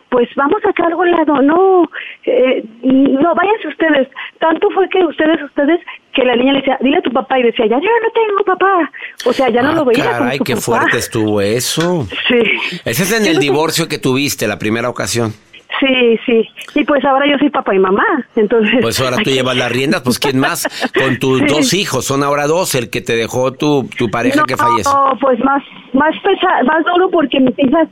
pues 0.10 0.28
vamos 0.36 0.60
acá 0.66 0.84
a 0.84 0.88
algún 0.88 1.10
lado, 1.10 1.42
no, 1.42 1.90
eh, 2.26 2.64
no, 2.84 3.34
váyanse 3.34 3.70
ustedes. 3.70 4.08
Tanto 4.40 4.70
fue 4.72 4.88
que 4.90 5.04
ustedes, 5.06 5.42
ustedes, 5.42 5.80
que 6.14 6.24
la 6.26 6.36
niña 6.36 6.52
le 6.52 6.60
decía, 6.60 6.78
dile 6.82 6.98
a 6.98 7.02
tu 7.02 7.12
papá, 7.12 7.40
y 7.40 7.44
decía, 7.44 7.66
ya 7.66 7.78
yo 7.78 7.90
no 8.04 8.12
tengo 8.14 8.44
papá. 8.46 8.92
O 9.26 9.32
sea, 9.34 9.50
ya 9.50 9.62
no 9.62 9.70
Ah, 9.70 9.76
lo 9.76 9.86
veía. 9.86 10.04
con 10.04 10.14
Caray, 10.20 10.38
su 10.38 10.44
qué 10.44 10.54
papá. 10.56 10.62
fuerte 10.66 10.98
estuvo 10.98 11.40
eso. 11.42 12.06
Sí. 12.28 12.40
Ese 12.84 13.04
es 13.04 13.12
en 13.14 13.24
Yo 13.24 13.30
el 13.30 13.36
no 13.36 13.42
sé- 13.42 13.48
divorcio 13.48 13.88
que 13.88 13.98
tuviste, 14.00 14.48
la 14.48 14.60
primera 14.60 14.90
ocasión. 14.90 15.32
Sí, 15.80 16.20
sí. 16.26 16.48
Y 16.76 16.84
pues 16.84 17.04
ahora 17.06 17.26
yo 17.30 17.38
soy 17.40 17.50
papá 17.50 17.74
y 17.74 17.80
mamá. 17.80 18.04
Entonces. 18.36 18.80
Pues 18.82 19.00
ahora 19.00 19.18
tú 19.24 19.30
llevas 19.30 19.56
las 19.56 19.72
riendas, 19.72 20.02
pues 20.02 20.20
¿quién 20.20 20.38
más? 20.40 20.68
Con 20.94 21.18
tus 21.20 21.40
Sí. 21.42 21.46
dos 21.48 21.74
hijos, 21.74 22.06
son 22.06 22.24
ahora 22.24 22.46
dos, 22.48 22.76
el 22.76 22.90
que 22.90 23.02
te 23.02 23.16
dejó 23.16 23.54
tu, 23.54 23.90
tu 23.98 24.10
pareja 24.10 24.42
no, 24.42 24.46
que 24.46 24.58
falleció. 24.58 24.92
No, 24.94 25.18
pues 25.20 25.40
más, 25.40 25.64
más 25.94 26.14
pesa, 26.24 26.48
más 26.66 26.84
duro 26.86 27.10
porque 27.10 27.40
mis 27.40 27.58
hijas, 27.58 27.88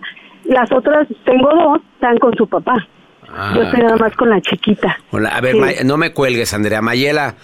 las 0.45 0.71
otras, 0.71 1.07
tengo 1.25 1.49
dos, 1.49 1.81
están 1.95 2.17
con 2.17 2.35
su 2.35 2.47
papá. 2.47 2.87
Ah. 3.31 3.53
Yo 3.55 3.61
estoy 3.61 3.81
nada 3.81 3.97
más 3.97 4.15
con 4.15 4.29
la 4.29 4.41
chiquita. 4.41 4.97
Hola, 5.11 5.29
a 5.29 5.41
ver, 5.41 5.55
Sí. 5.55 5.83
No 5.85 5.97
me 5.97 6.13
cuelgues, 6.13 6.53
Andrea. 6.53 6.81
Mayela, 6.81 7.35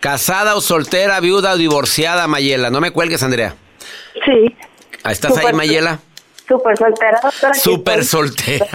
¿casada 0.00 0.56
o 0.56 0.60
soltera, 0.60 1.20
viuda 1.20 1.52
o 1.52 1.56
divorciada, 1.58 2.26
Mayela? 2.26 2.70
No 2.70 2.80
me 2.80 2.90
cuelgues, 2.90 3.22
Andrea. 3.22 3.54
Sí. 4.24 4.54
¿Estás 5.08 5.36
ahí, 5.36 5.52
Mayela? 5.52 5.98
Súper 6.46 6.76
soltera, 6.76 7.20
doctora. 7.22 7.54
Súper 7.54 8.04
soltera. 8.04 8.66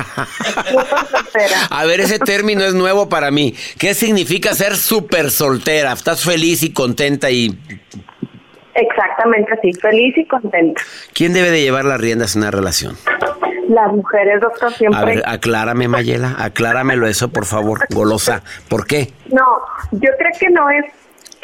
Súper 0.72 1.08
soltera. 1.12 1.58
A 1.70 1.86
ver, 1.86 2.00
ese 2.02 2.18
término 2.20 2.64
es 2.64 2.74
nuevo 2.74 3.10
para 3.10 3.30
mí. 3.32 3.56
¿Qué 3.78 3.94
significa 3.94 4.54
ser 4.56 4.76
súper 4.76 5.30
soltera? 5.30 5.94
¿Estás 5.94 6.24
feliz 6.24 6.64
y 6.64 6.74
contenta 6.74 7.30
y 7.30 7.58
Exactamente 8.76 9.52
así, 9.54 9.74
feliz 9.74 10.18
y 10.18 10.26
contenta. 10.26 10.82
quién 11.14 11.34
debe 11.34 11.52
de 11.52 11.62
llevar 11.62 11.84
las 11.86 12.00
riendas 12.00 12.36
en 12.36 12.44
una 12.44 12.52
relación? 12.52 12.96
Las 13.68 13.92
mujeres, 13.92 14.40
doctor, 14.42 14.72
A 14.72 14.78
siempre... 14.78 15.16
ver, 15.16 15.24
aclárame, 15.28 15.88
Mayela, 15.88 16.36
acláramelo 16.40 17.06
eso, 17.08 17.30
por 17.30 17.46
favor, 17.46 17.80
golosa. 17.90 18.42
¿Por 18.70 18.88
qué? 18.88 19.12
No, 19.32 19.44
yo 19.92 20.10
creo 20.18 20.32
que 20.40 20.50
no 20.50 20.70
es 20.70 20.86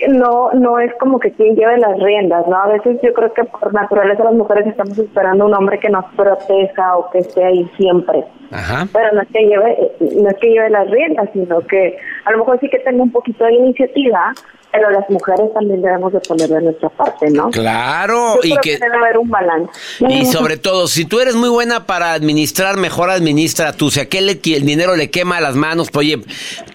no 0.10 0.52
no 0.54 0.80
es 0.80 0.94
como 0.96 1.20
que 1.20 1.32
quien 1.32 1.56
lleve 1.56 1.78
las 1.78 1.98
riendas, 2.00 2.48
¿no? 2.48 2.56
A 2.56 2.68
veces 2.68 3.00
yo 3.02 3.14
creo 3.14 3.34
que 3.34 3.44
por 3.46 3.74
naturaleza 3.74 4.24
las 4.24 4.34
mujeres 4.34 4.68
estamos 4.68 4.98
esperando 4.98 5.46
un 5.46 5.54
hombre 5.54 5.80
que 5.80 5.90
nos 5.90 6.06
proteja 6.16 6.98
o 6.98 7.10
que 7.10 7.20
esté 7.20 7.44
ahí 7.44 7.70
siempre. 7.78 8.24
Ajá. 8.52 8.88
Pero 8.92 9.14
no 9.14 9.22
es 9.22 9.28
que 9.30 9.46
lleve 9.46 9.92
no 10.00 10.30
es 10.30 10.38
que 10.38 10.50
lleve 10.50 10.70
las 10.70 10.90
riendas, 10.90 11.30
sino 11.34 11.60
que 11.62 11.98
a 12.25 12.32
lo 12.32 12.40
mejor 12.40 12.60
sí 12.60 12.70
que 12.70 12.80
tenga 12.80 13.04
un 13.04 13.12
poquito 13.12 13.46
de 13.46 13.54
iniciativa, 13.54 14.34
pero 14.75 14.91
las 14.91 15.10
mujeres 15.10 15.53
también 15.53 15.82
debemos 15.82 16.12
de 16.13 16.20
poner 16.20 16.50
de 16.50 16.62
nuestra 16.62 16.89
parte, 16.89 17.29
¿no? 17.32 17.50
Claro, 17.51 18.36
Yo 18.36 18.39
y 18.44 18.50
creo 18.51 18.62
que 18.62 18.77
debe 18.77 18.98
haber 18.98 19.17
un 19.17 19.29
balance. 19.29 19.72
y 20.08 20.25
sobre 20.25 20.58
todo, 20.58 20.88
si 20.88 21.05
tú 21.05 21.20
eres 21.20 21.36
muy 21.36 21.50
buena 21.50 21.86
para 21.86 22.13
administrar, 22.13 22.77
mejor 22.77 23.10
administra 23.10 23.74
tú. 23.74 23.89
Si 23.91 24.00
a 24.00 24.03
aquel 24.03 24.25
le- 24.27 24.39
el 24.55 24.65
dinero 24.65 24.96
le 24.96 25.10
quema 25.10 25.39
las 25.41 25.55
manos, 25.55 25.89
pues, 25.91 26.05
oye, 26.08 26.22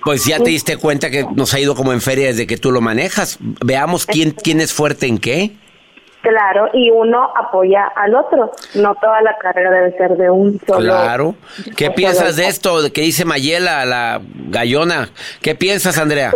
pues 0.05 0.25
ya 0.25 0.39
te 0.39 0.51
diste 0.51 0.77
cuenta 0.77 1.11
que 1.11 1.25
nos 1.35 1.53
ha 1.55 1.61
ido 1.61 1.75
como 1.75 1.93
en 1.93 2.01
feria 2.01 2.27
desde 2.29 2.47
que 2.47 2.57
tú 2.57 2.71
lo 2.73 2.81
manejas. 2.81 3.39
Veamos 3.41 4.07
quién 4.07 4.31
quién 4.33 4.61
es 4.61 4.73
fuerte 4.73 5.07
en 5.07 5.19
qué. 5.19 5.53
Claro, 6.23 6.69
y 6.75 6.91
uno 6.91 7.31
apoya 7.35 7.85
al 7.97 8.15
otro. 8.15 8.53
No 8.75 8.95
toda 8.97 9.23
la 9.23 9.37
carrera 9.39 9.71
debe 9.71 9.97
ser 9.97 10.17
de 10.19 10.29
un 10.31 10.61
solo. 10.67 10.81
Claro. 10.81 11.35
¿Qué 11.77 11.91
piensas 11.91 12.37
de 12.37 12.47
esto 12.47 12.93
que 12.93 13.01
dice 13.01 13.25
Mayela, 13.25 13.87
la 13.87 14.21
gallona? 14.49 15.09
¿Qué 15.41 15.55
piensas, 15.55 15.97
Andrea? 15.97 16.33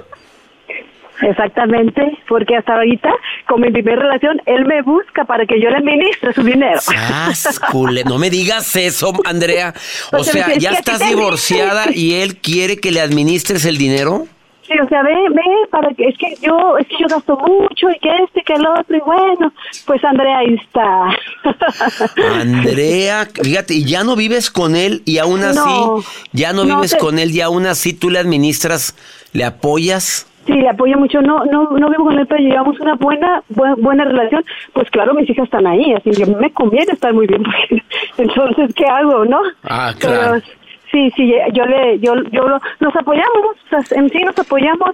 Exactamente, 1.31 2.19
porque 2.28 2.57
hasta 2.57 2.75
ahorita, 2.75 3.11
con 3.49 3.61
mi 3.61 3.71
primera 3.71 4.02
relación, 4.02 4.40
él 4.47 4.64
me 4.66 4.83
busca 4.83 5.25
para 5.25 5.47
que 5.47 5.61
yo 5.61 5.71
le 5.71 5.76
administre 5.76 6.33
su 6.33 6.43
dinero. 6.43 6.81
¡Sas, 6.81 7.59
cule! 7.59 8.02
No 8.14 8.19
me 8.19 8.31
digas 8.31 8.76
eso, 8.76 9.12
Andrea. 9.25 9.73
O 10.12 10.23
sea, 10.25 10.54
ya 10.57 10.71
que 10.71 10.76
estás 10.76 11.09
divorciada 11.09 11.87
y 11.93 12.14
él 12.14 12.37
quiere 12.37 12.78
que 12.78 12.90
le 12.93 13.00
administres 13.00 13.64
el 13.64 13.78
dinero. 13.78 14.26
Sí, 14.66 14.73
o 14.83 14.88
sea, 14.88 15.02
ve, 15.02 15.12
ve, 15.31 15.43
para 15.71 15.93
que, 15.95 16.04
es 16.09 16.16
que 16.16 16.35
yo, 16.40 16.78
es 16.78 16.87
que 16.87 16.95
yo 16.99 17.07
gasto 17.07 17.37
mucho 17.37 17.90
y 17.90 17.99
que 17.99 18.09
este, 18.25 18.43
que 18.43 18.54
el 18.54 18.66
otro, 18.66 18.97
y 18.97 19.00
bueno, 19.00 19.52
pues 19.87 20.02
Andrea 20.04 20.38
ahí 20.38 20.54
está. 20.54 21.09
Andrea, 22.40 23.28
fíjate, 23.43 23.75
y 23.75 23.85
ya 23.85 24.04
no 24.04 24.16
vives 24.16 24.50
con 24.50 24.75
él 24.76 25.02
y 25.04 25.19
aún 25.19 25.43
así, 25.43 25.59
No, 25.59 26.02
ya 26.33 26.52
no, 26.52 26.64
no 26.64 26.76
vives 26.76 26.93
te- 26.93 26.99
con 26.99 27.19
él 27.19 27.31
y 27.33 27.40
aún 27.40 27.66
así 27.66 27.93
tú 27.93 28.11
le 28.11 28.19
administras, 28.19 28.95
le 29.33 29.45
apoyas. 29.45 30.26
Sí, 30.47 30.53
le 30.53 30.69
apoyo 30.69 30.99
mucho. 30.99 31.23
No, 31.23 31.45
no, 31.47 31.71
no 31.71 31.89
vivo 31.89 32.05
con 32.05 32.19
él, 32.19 32.27
pero 32.27 32.43
llevamos 32.43 32.79
una 32.81 32.95
buena, 32.95 33.43
buena, 33.49 33.75
buena 33.77 34.05
relación. 34.05 34.45
Pues 34.73 34.91
claro, 34.91 35.15
mis 35.15 35.29
hijas 35.29 35.45
están 35.45 35.67
ahí, 35.67 35.93
así 35.93 36.11
que 36.11 36.27
me 36.27 36.53
conviene 36.53 36.93
estar 36.93 37.13
muy 37.15 37.27
bien. 37.27 37.43
Porque, 37.43 37.83
entonces, 38.19 38.75
¿qué 38.75 38.87
hago, 38.87 39.25
no? 39.25 39.41
Ah, 39.63 39.93
claro. 39.99 40.41
Pero, 40.43 40.63
sí, 40.95 41.13
sí, 41.17 41.35
yo 41.53 41.67
le, 41.67 41.99
yo, 41.99 42.15
yo 42.31 42.49
lo- 42.49 42.61
nos 42.81 42.97
apoyamos, 42.97 43.57
o 43.71 43.83
sea, 43.83 43.99
en 43.99 44.09
sí 44.09 44.19
nos 44.21 44.39
apoyamos, 44.39 44.91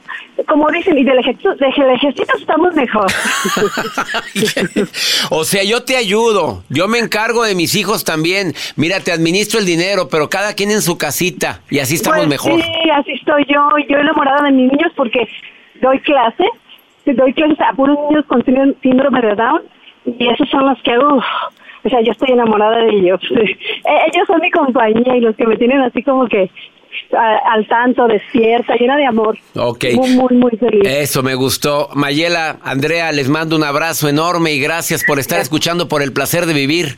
como 0.49 0.69
dicen, 0.71 0.99
y 0.99 1.04
del 1.04 1.19
ejército, 1.19 1.54
del 1.54 1.90
ejército 1.95 2.33
estamos 2.38 2.75
mejor. 2.75 3.07
o 5.30 5.45
sea, 5.45 5.62
yo 5.64 5.85
te 5.85 5.97
ayudo, 5.97 6.62
yo 6.69 6.88
me 6.88 6.99
encargo 6.99 7.45
de 7.45 7.54
mis 7.54 7.75
hijos 7.75 8.04
también. 8.04 8.54
Mira, 8.76 9.00
te 9.00 9.12
administro 9.12 9.61
el 9.61 9.66
dinero, 9.66 10.09
pero 10.11 10.28
cada 10.28 10.54
quien 10.54 10.71
en 10.71 10.83
su 10.83 10.99
casita 10.99 11.61
y 11.71 11.78
así 11.78 11.95
estamos 11.97 12.19
Pues 12.21 12.28
mejor. 12.28 12.61
Sí, 12.61 12.90
así 12.95 13.12
estoy 13.12 13.45
yo. 13.49 13.61
Yo 13.88 13.99
enamorada 13.99 14.45
de 14.47 14.52
mis 14.52 14.73
niños 14.73 14.92
porque 14.97 15.28
doy 15.80 15.99
clase, 16.00 16.45
doy 17.07 17.33
clases 17.35 17.61
a 17.61 17.73
puros 17.75 17.99
niños 18.09 18.25
con 18.26 18.42
síndrome- 18.45 18.75
síndrome 18.83 19.21
de 19.21 19.35
Down 19.35 19.62
y 20.07 20.28
esos 20.28 20.49
son 20.49 20.66
los 20.66 20.80
que, 20.83 20.97
uff, 20.99 21.25
o 21.84 21.88
sea, 21.88 22.00
yo 22.02 22.12
estoy 22.12 22.32
enamorada 22.32 22.78
de 22.84 22.90
ellos. 22.96 23.20
Eh, 23.30 23.99
ellos 24.12 24.26
son 24.26 24.40
mi 24.40 24.50
compañía 24.50 25.16
y 25.16 25.20
los 25.20 25.34
que 25.37 25.46
me 25.46 25.56
tienen 25.56 25.80
así 25.80 26.02
como 26.02 26.26
que 26.28 26.50
a- 27.16 27.52
al 27.54 27.66
tanto, 27.66 28.06
despierta, 28.06 28.75
llena 28.76 28.96
de 28.96 29.06
amor. 29.06 29.38
Ok. 29.56 29.84
Muy, 29.94 30.10
muy, 30.10 30.34
muy 30.37 30.50
feliz. 30.58 30.82
Eso 30.84 31.22
me 31.22 31.34
gustó. 31.34 31.88
Mayela, 31.94 32.58
Andrea, 32.62 33.10
les 33.12 33.28
mando 33.28 33.56
un 33.56 33.64
abrazo 33.64 34.08
enorme 34.08 34.52
y 34.52 34.60
gracias 34.60 35.02
por 35.04 35.18
estar 35.18 35.40
escuchando 35.40 35.88
por 35.88 36.02
el 36.02 36.12
placer 36.12 36.44
de 36.46 36.52
vivir. 36.52 36.96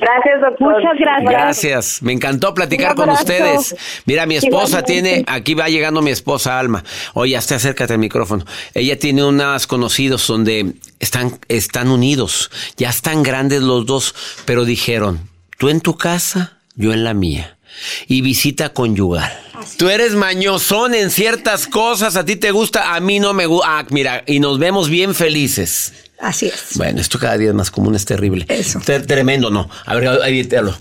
Gracias, 0.00 0.40
doctor. 0.40 0.74
Muchas 0.74 0.98
gracias. 0.98 1.30
Gracias, 1.30 2.02
me 2.02 2.12
encantó 2.12 2.54
platicar 2.54 2.94
con 2.94 3.10
ustedes. 3.10 3.74
Mira, 4.04 4.26
mi 4.26 4.36
esposa 4.36 4.82
tiene, 4.82 5.24
aquí 5.26 5.54
va 5.54 5.68
llegando 5.68 6.02
mi 6.02 6.10
esposa 6.10 6.58
Alma. 6.58 6.84
Oye, 7.14 7.36
hasta 7.36 7.56
acércate 7.56 7.94
al 7.94 7.98
micrófono. 7.98 8.44
Ella 8.74 8.98
tiene 8.98 9.24
unas 9.24 9.66
conocidos 9.66 10.26
donde 10.26 10.74
están, 11.00 11.38
están 11.48 11.88
unidos, 11.88 12.50
ya 12.76 12.90
están 12.90 13.22
grandes 13.22 13.62
los 13.62 13.86
dos, 13.86 14.14
pero 14.44 14.64
dijeron, 14.64 15.28
tú 15.58 15.68
en 15.68 15.80
tu 15.80 15.96
casa, 15.96 16.58
yo 16.74 16.92
en 16.92 17.04
la 17.04 17.14
mía. 17.14 17.58
Y 18.06 18.22
visita 18.22 18.70
conyugal. 18.70 19.30
Tú 19.76 19.90
eres 19.90 20.14
mañosón 20.14 20.94
en 20.94 21.10
ciertas 21.10 21.66
cosas, 21.66 22.16
a 22.16 22.24
ti 22.24 22.36
te 22.36 22.50
gusta, 22.50 22.94
a 22.94 23.00
mí 23.00 23.20
no 23.20 23.34
me 23.34 23.44
gusta. 23.44 23.80
Ah, 23.80 23.86
mira, 23.90 24.22
y 24.26 24.40
nos 24.40 24.58
vemos 24.58 24.88
bien 24.88 25.14
felices. 25.14 26.05
Así 26.18 26.46
es. 26.46 26.76
Bueno, 26.76 27.00
esto 27.00 27.18
cada 27.18 27.36
día 27.36 27.48
es 27.50 27.54
más 27.54 27.70
común, 27.70 27.94
es 27.94 28.04
terrible. 28.04 28.46
Eso. 28.48 28.80
Tre- 28.80 29.04
tremendo, 29.06 29.50
no. 29.50 29.68
A 29.84 29.94
ver, 29.94 30.08
evítalo. 30.26 30.76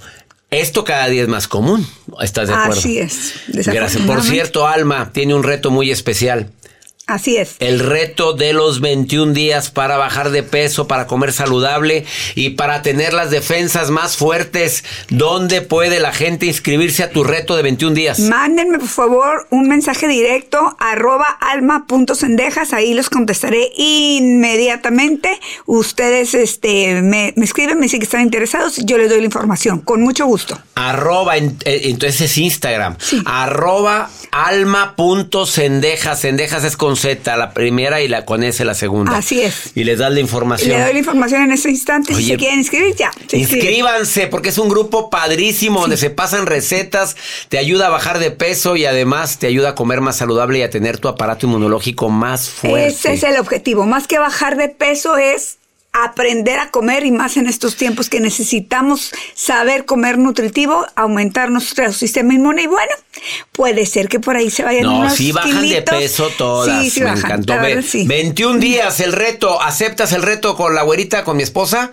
Esto 0.51 0.84
cada 0.86 1.08
día 1.08 1.24
es 1.24 1.27
más 1.27 1.48
común. 1.48 1.86
¿Estás 2.22 2.48
de 2.48 2.54
acuerdo? 2.54 2.80
Así 2.80 3.00
es. 3.00 3.34
Gracias. 3.48 4.04
Por 4.04 4.22
cierto, 4.22 4.68
Alma 4.68 5.12
tiene 5.12 5.34
un 5.36 5.44
reto 5.44 5.72
muy 5.72 5.92
especial. 5.92 6.51
Así 7.08 7.38
es. 7.38 7.56
El 7.60 7.80
reto 7.80 8.34
de 8.34 8.54
los 8.54 8.82
21 8.82 9.34
días 9.34 9.70
para 9.70 9.96
bajar 9.98 10.32
de 10.32 10.42
peso, 10.42 10.88
para 10.88 11.06
comer 11.06 11.34
saludable 11.34 12.04
y 12.34 12.52
para 12.52 12.82
tener 12.82 13.14
las 13.14 13.30
defensas 13.30 13.92
más 13.92 14.18
fuertes. 14.18 14.84
¿Dónde 15.10 15.62
puede 15.62 16.00
la 16.00 16.12
gente 16.14 16.48
inscribirse 16.48 17.04
a 17.04 17.12
tu 17.12 17.24
reto 17.24 17.56
de 17.56 17.62
21 17.62 17.94
días? 17.94 18.20
Mándenme, 18.22 18.80
por 18.80 18.88
favor, 18.88 19.48
un 19.52 19.68
mensaje 19.68 20.08
directo, 20.08 20.76
arroba 20.80 21.26
alma.cendejas, 21.42 22.74
ahí 22.74 22.94
los 22.96 23.10
contestaré 23.12 23.70
inmediatamente. 23.76 25.30
Ustedes 25.68 26.34
este, 26.34 27.02
me, 27.04 27.34
me 27.36 27.46
escriben, 27.46 27.78
me 27.78 27.84
dicen 27.84 28.00
que 28.00 28.06
están 28.06 28.22
interesados, 28.22 28.78
yo 28.84 28.98
les 28.98 29.10
doy 29.10 29.20
la 29.20 29.26
información, 29.26 29.80
con 29.82 30.02
mucho 30.02 30.26
gusto. 30.26 30.58
Arroba, 30.74 31.38
en- 31.38 31.58
eh, 31.66 31.82
entonces 31.86 32.22
es 32.22 32.38
Instagram. 32.38 32.98
Arroba 33.26 34.10
alma.cendejas. 34.32 36.22
Cendejas 36.22 36.64
es 36.64 36.76
con 36.78 36.95
Z, 36.96 37.36
la 37.38 37.54
primera 37.54 38.02
y 38.02 38.08
la 38.08 38.25
con 38.25 38.44
S 38.44 38.64
la 38.66 38.74
segunda. 38.74 39.18
Así 39.18 39.42
es. 39.42 39.72
Y 39.75 39.84
les 39.84 40.00
das 40.00 40.12
la 40.12 40.20
información. 40.20 40.78
Le 40.78 40.84
doy 40.84 40.94
la 40.94 41.00
información 41.00 41.44
en 41.44 41.52
este 41.52 41.70
instante, 41.70 42.14
si 42.14 42.20
Oye, 42.20 42.34
se 42.34 42.38
quieren 42.38 42.60
inscribir, 42.60 42.96
ya. 42.96 43.12
Inscríbanse 43.32 44.28
porque 44.28 44.50
es 44.50 44.58
un 44.58 44.70
grupo 44.70 45.10
padrísimo 45.10 45.82
donde 45.82 45.98
se 45.98 46.10
pasan 46.10 46.46
recetas, 46.46 47.16
te 47.50 47.58
ayuda 47.58 47.88
a 47.88 47.90
bajar 47.90 48.20
de 48.20 48.32
peso 48.32 48.75
y 48.75 48.86
además 48.86 49.38
te 49.40 49.48
ayuda 49.48 49.70
a 49.70 49.75
comer 49.75 50.02
más 50.02 50.18
saludable 50.18 50.60
y 50.60 50.62
a 50.62 50.70
tener 50.70 50.98
tu 50.98 51.08
aparato 51.08 51.46
inmunológico 51.46 52.10
más 52.10 52.50
fuerte. 52.50 52.88
Ese 52.88 53.14
es 53.14 53.24
el 53.24 53.38
objetivo. 53.38 53.86
Más 53.86 54.08
que 54.08 54.20
bajar 54.20 54.58
de 54.58 54.70
peso 54.70 55.18
es 55.18 55.58
aprender 56.04 56.60
a 56.60 56.70
comer 56.72 57.06
y 57.06 57.12
más 57.12 57.38
en 57.38 57.48
estos 57.48 57.75
tiempos 57.75 58.10
que 58.10 58.20
necesitamos 58.20 59.12
saber 59.34 59.86
comer 59.86 60.18
nutritivo, 60.18 60.86
aumentar 60.96 61.50
nuestro 61.50 61.92
sistema 61.94 62.34
inmune 62.34 62.64
y 62.64 62.68
bueno, 62.68 62.92
puede 63.52 63.86
ser 63.86 64.10
que 64.10 64.20
por 64.20 64.36
ahí 64.36 64.50
se 64.50 64.64
vayan 64.64 64.84
No, 64.84 65.00
unos 65.00 65.14
sí 65.14 65.32
bajan 65.32 65.68
de 65.70 65.82
peso 65.82 66.30
todas. 66.38 66.84
Sí, 66.84 66.90
sí 66.90 67.00
me 67.00 67.08
bajan, 67.08 67.25
encantó. 67.25 67.56
la 67.56 67.62
Ve, 67.62 67.75
verdad, 67.75 67.90
sí. 67.90 68.06
21 68.06 68.60
días 68.60 69.00
el 69.00 69.14
reto. 69.14 69.62
¿Aceptas 69.62 70.12
el 70.12 70.22
reto 70.22 70.56
con 70.56 70.75
la 70.75 70.84
güerita, 70.84 71.24
con 71.24 71.38
mi 71.38 71.44
esposa? 71.44 71.92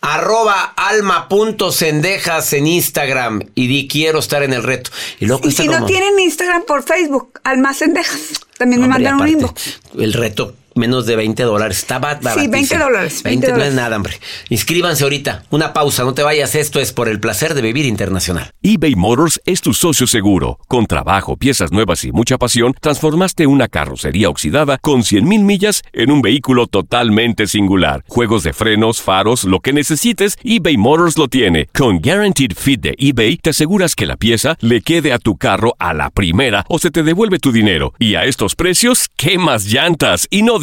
Arroba 0.00 0.74
alma.cendejas 0.76 2.52
en 2.52 2.66
Instagram 2.66 3.40
y 3.54 3.66
di 3.68 3.88
quiero 3.88 4.18
estar 4.18 4.42
en 4.42 4.52
el 4.52 4.62
reto. 4.62 4.90
Y 5.18 5.26
luego 5.26 5.40
Y 5.40 5.44
cuesta 5.44 5.62
si 5.62 5.68
no 5.68 5.86
tienen 5.86 6.18
Instagram 6.18 6.64
por 6.66 6.82
Facebook, 6.82 7.40
Almacendejas, 7.42 8.40
también 8.58 8.82
me 8.82 8.88
mandaron 8.88 9.22
un 9.22 9.28
inbox. 9.28 9.80
El 9.98 10.12
reto, 10.12 10.54
menos 10.74 11.06
de 11.06 11.16
20 11.16 11.42
dólares. 11.42 11.78
Está 11.78 11.98
ba- 11.98 12.18
baratísimo. 12.20 12.52
20 12.52 12.78
dólares, 12.78 13.22
20 13.22 13.46
20 13.46 13.58
no 13.58 13.64
es 13.68 13.74
nada, 13.74 13.96
hombre. 13.96 14.14
Inscríbanse 14.48 15.04
ahorita. 15.04 15.44
Una 15.50 15.72
pausa, 15.72 16.04
no 16.04 16.14
te 16.14 16.22
vayas. 16.22 16.54
Esto 16.54 16.80
es 16.80 16.92
por 16.92 17.08
el 17.08 17.20
placer 17.20 17.54
de 17.54 17.62
vivir 17.62 17.86
internacional. 17.86 18.50
eBay 18.62 18.94
Motors 18.94 19.40
es 19.44 19.60
tu 19.60 19.74
socio 19.74 20.06
seguro. 20.06 20.58
Con 20.68 20.86
trabajo, 20.86 21.36
piezas 21.36 21.72
nuevas 21.72 22.04
y 22.04 22.12
mucha 22.12 22.38
pasión, 22.38 22.74
transformaste 22.80 23.46
una 23.46 23.68
carrocería 23.68 24.28
oxidada 24.28 24.78
con 24.78 25.02
100.000 25.02 25.22
millas 25.42 25.82
en 25.92 26.10
un 26.10 26.22
vehículo 26.22 26.66
totalmente 26.66 27.46
singular. 27.46 28.04
Juegos 28.08 28.42
de 28.42 28.52
frenos, 28.52 29.02
faros, 29.02 29.44
lo 29.44 29.60
que 29.60 29.72
necesites, 29.72 30.38
eBay 30.44 30.76
Motors 30.76 31.18
lo 31.18 31.28
tiene. 31.28 31.66
Con 31.76 32.00
Guaranteed 32.00 32.52
Fit 32.56 32.80
de 32.80 32.94
eBay, 32.98 33.36
te 33.38 33.50
aseguras 33.50 33.94
que 33.94 34.06
la 34.06 34.16
pieza 34.16 34.56
le 34.60 34.80
quede 34.82 35.12
a 35.12 35.18
tu 35.18 35.36
carro 35.36 35.74
a 35.78 35.92
la 35.94 36.10
primera 36.10 36.64
o 36.68 36.78
se 36.78 36.90
te 36.90 37.02
devuelve 37.02 37.38
tu 37.38 37.52
dinero. 37.52 37.92
Y 37.98 38.14
a 38.14 38.24
estos 38.24 38.54
precios, 38.54 39.08
¿qué 39.16 39.38
más 39.38 39.64
llantas 39.66 40.26
y 40.30 40.42
no 40.42 40.58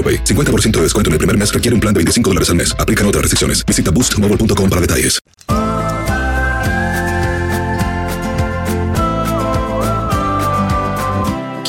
AroPay. 0.00 0.24
50% 0.24 0.70
de 0.78 0.82
descuento 0.82 1.10
en 1.10 1.12
el 1.12 1.18
primer 1.18 1.36
mes 1.36 1.52
requiere 1.52 1.74
un 1.74 1.80
plan 1.80 1.92
de 1.92 1.98
25 1.98 2.30
dólares 2.30 2.48
al 2.48 2.56
mes. 2.56 2.74
Aplican 2.78 3.06
otras 3.06 3.22
restricciones. 3.22 3.66
Visita 3.66 3.90
boostmobile.com 3.90 4.70
para 4.70 4.80
detalles. 4.80 5.20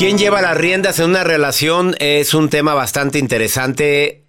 ¿Quién 0.01 0.17
lleva 0.17 0.41
las 0.41 0.57
riendas 0.57 0.97
en 0.97 1.11
una 1.11 1.23
relación? 1.23 1.95
Es 1.99 2.33
un 2.33 2.49
tema 2.49 2.73
bastante 2.73 3.19
interesante 3.19 4.23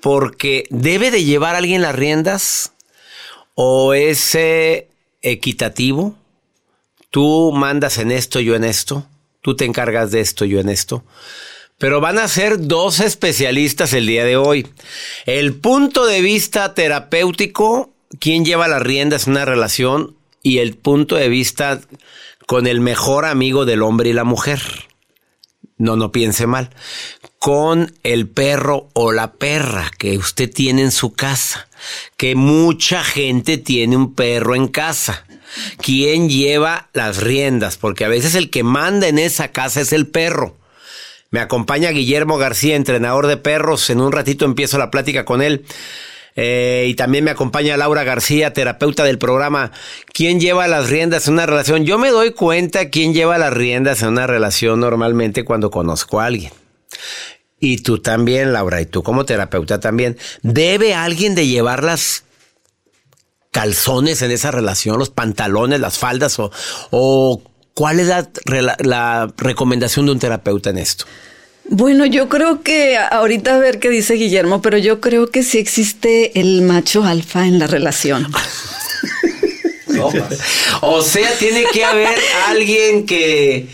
porque 0.00 0.64
debe 0.70 1.10
de 1.10 1.24
llevar 1.24 1.56
alguien 1.56 1.82
las 1.82 1.94
riendas 1.94 2.72
o 3.54 3.92
es 3.92 4.34
eh, 4.34 4.88
equitativo. 5.20 6.16
Tú 7.10 7.52
mandas 7.52 7.98
en 7.98 8.12
esto, 8.12 8.40
yo 8.40 8.54
en 8.54 8.64
esto. 8.64 9.06
Tú 9.42 9.54
te 9.54 9.66
encargas 9.66 10.10
de 10.10 10.20
esto, 10.20 10.46
yo 10.46 10.58
en 10.58 10.70
esto. 10.70 11.04
Pero 11.78 12.00
van 12.00 12.18
a 12.18 12.28
ser 12.28 12.66
dos 12.66 13.00
especialistas 13.00 13.92
el 13.92 14.06
día 14.06 14.24
de 14.24 14.36
hoy. 14.36 14.66
El 15.26 15.54
punto 15.54 16.06
de 16.06 16.20
vista 16.20 16.74
terapéutico, 16.74 17.92
quién 18.20 18.44
lleva 18.44 18.68
las 18.68 18.82
riendas 18.82 19.26
en 19.26 19.32
una 19.32 19.44
relación 19.44 20.16
y 20.42 20.58
el 20.58 20.76
punto 20.76 21.16
de 21.16 21.28
vista 21.28 21.80
con 22.46 22.66
el 22.66 22.80
mejor 22.80 23.24
amigo 23.24 23.64
del 23.64 23.82
hombre 23.82 24.10
y 24.10 24.12
la 24.12 24.24
mujer. 24.24 24.60
No, 25.76 25.96
no 25.96 26.12
piense 26.12 26.46
mal. 26.46 26.70
Con 27.38 27.92
el 28.04 28.28
perro 28.28 28.88
o 28.92 29.12
la 29.12 29.32
perra 29.32 29.90
que 29.98 30.16
usted 30.16 30.50
tiene 30.52 30.82
en 30.82 30.92
su 30.92 31.12
casa. 31.12 31.68
Que 32.16 32.36
mucha 32.36 33.02
gente 33.02 33.58
tiene 33.58 33.96
un 33.96 34.14
perro 34.14 34.54
en 34.54 34.68
casa. 34.68 35.26
¿Quién 35.78 36.28
lleva 36.28 36.88
las 36.92 37.18
riendas? 37.18 37.76
Porque 37.76 38.04
a 38.04 38.08
veces 38.08 38.34
el 38.34 38.50
que 38.50 38.62
manda 38.62 39.08
en 39.08 39.18
esa 39.18 39.48
casa 39.48 39.80
es 39.80 39.92
el 39.92 40.06
perro. 40.06 40.56
Me 41.34 41.40
acompaña 41.40 41.90
Guillermo 41.90 42.38
García, 42.38 42.76
entrenador 42.76 43.26
de 43.26 43.36
perros. 43.36 43.90
En 43.90 44.00
un 44.00 44.12
ratito 44.12 44.44
empiezo 44.44 44.78
la 44.78 44.92
plática 44.92 45.24
con 45.24 45.42
él. 45.42 45.64
Eh, 46.36 46.86
y 46.88 46.94
también 46.94 47.24
me 47.24 47.32
acompaña 47.32 47.76
Laura 47.76 48.04
García, 48.04 48.52
terapeuta 48.52 49.02
del 49.02 49.18
programa. 49.18 49.72
¿Quién 50.12 50.38
lleva 50.38 50.68
las 50.68 50.90
riendas 50.90 51.26
en 51.26 51.34
una 51.34 51.46
relación? 51.46 51.84
Yo 51.86 51.98
me 51.98 52.10
doy 52.10 52.34
cuenta 52.34 52.88
quién 52.88 53.14
lleva 53.14 53.36
las 53.36 53.52
riendas 53.52 54.02
en 54.02 54.10
una 54.10 54.28
relación 54.28 54.78
normalmente 54.78 55.44
cuando 55.44 55.72
conozco 55.72 56.20
a 56.20 56.26
alguien. 56.26 56.52
Y 57.58 57.78
tú 57.78 57.98
también, 57.98 58.52
Laura, 58.52 58.80
y 58.80 58.86
tú 58.86 59.02
como 59.02 59.24
terapeuta 59.24 59.80
también. 59.80 60.16
¿Debe 60.42 60.94
alguien 60.94 61.34
de 61.34 61.48
llevar 61.48 61.82
las 61.82 62.22
calzones 63.50 64.22
en 64.22 64.30
esa 64.30 64.52
relación, 64.52 65.00
los 65.00 65.10
pantalones, 65.10 65.80
las 65.80 65.98
faldas 65.98 66.38
o, 66.38 66.52
o 66.92 67.42
cuál 67.74 68.00
es 68.00 68.08
la, 68.80 69.32
recomendación 69.36 70.06
de 70.06 70.12
un 70.12 70.18
terapeuta 70.18 70.70
en 70.70 70.78
esto? 70.78 71.04
Bueno, 71.68 72.06
yo 72.06 72.28
creo 72.28 72.62
que 72.62 72.96
ahorita 72.98 73.56
a 73.56 73.58
ver 73.58 73.78
qué 73.78 73.88
dice 73.90 74.14
Guillermo, 74.14 74.62
pero 74.62 74.78
yo 74.78 75.00
creo 75.00 75.30
que 75.30 75.42
sí 75.42 75.58
existe 75.58 76.38
el 76.38 76.62
macho 76.62 77.04
alfa 77.04 77.46
en 77.46 77.58
la 77.58 77.66
relación. 77.66 78.32
O 80.80 81.02
sea, 81.02 81.30
tiene 81.38 81.64
que 81.72 81.84
haber 81.84 82.18
alguien 82.48 83.06
que. 83.06 83.68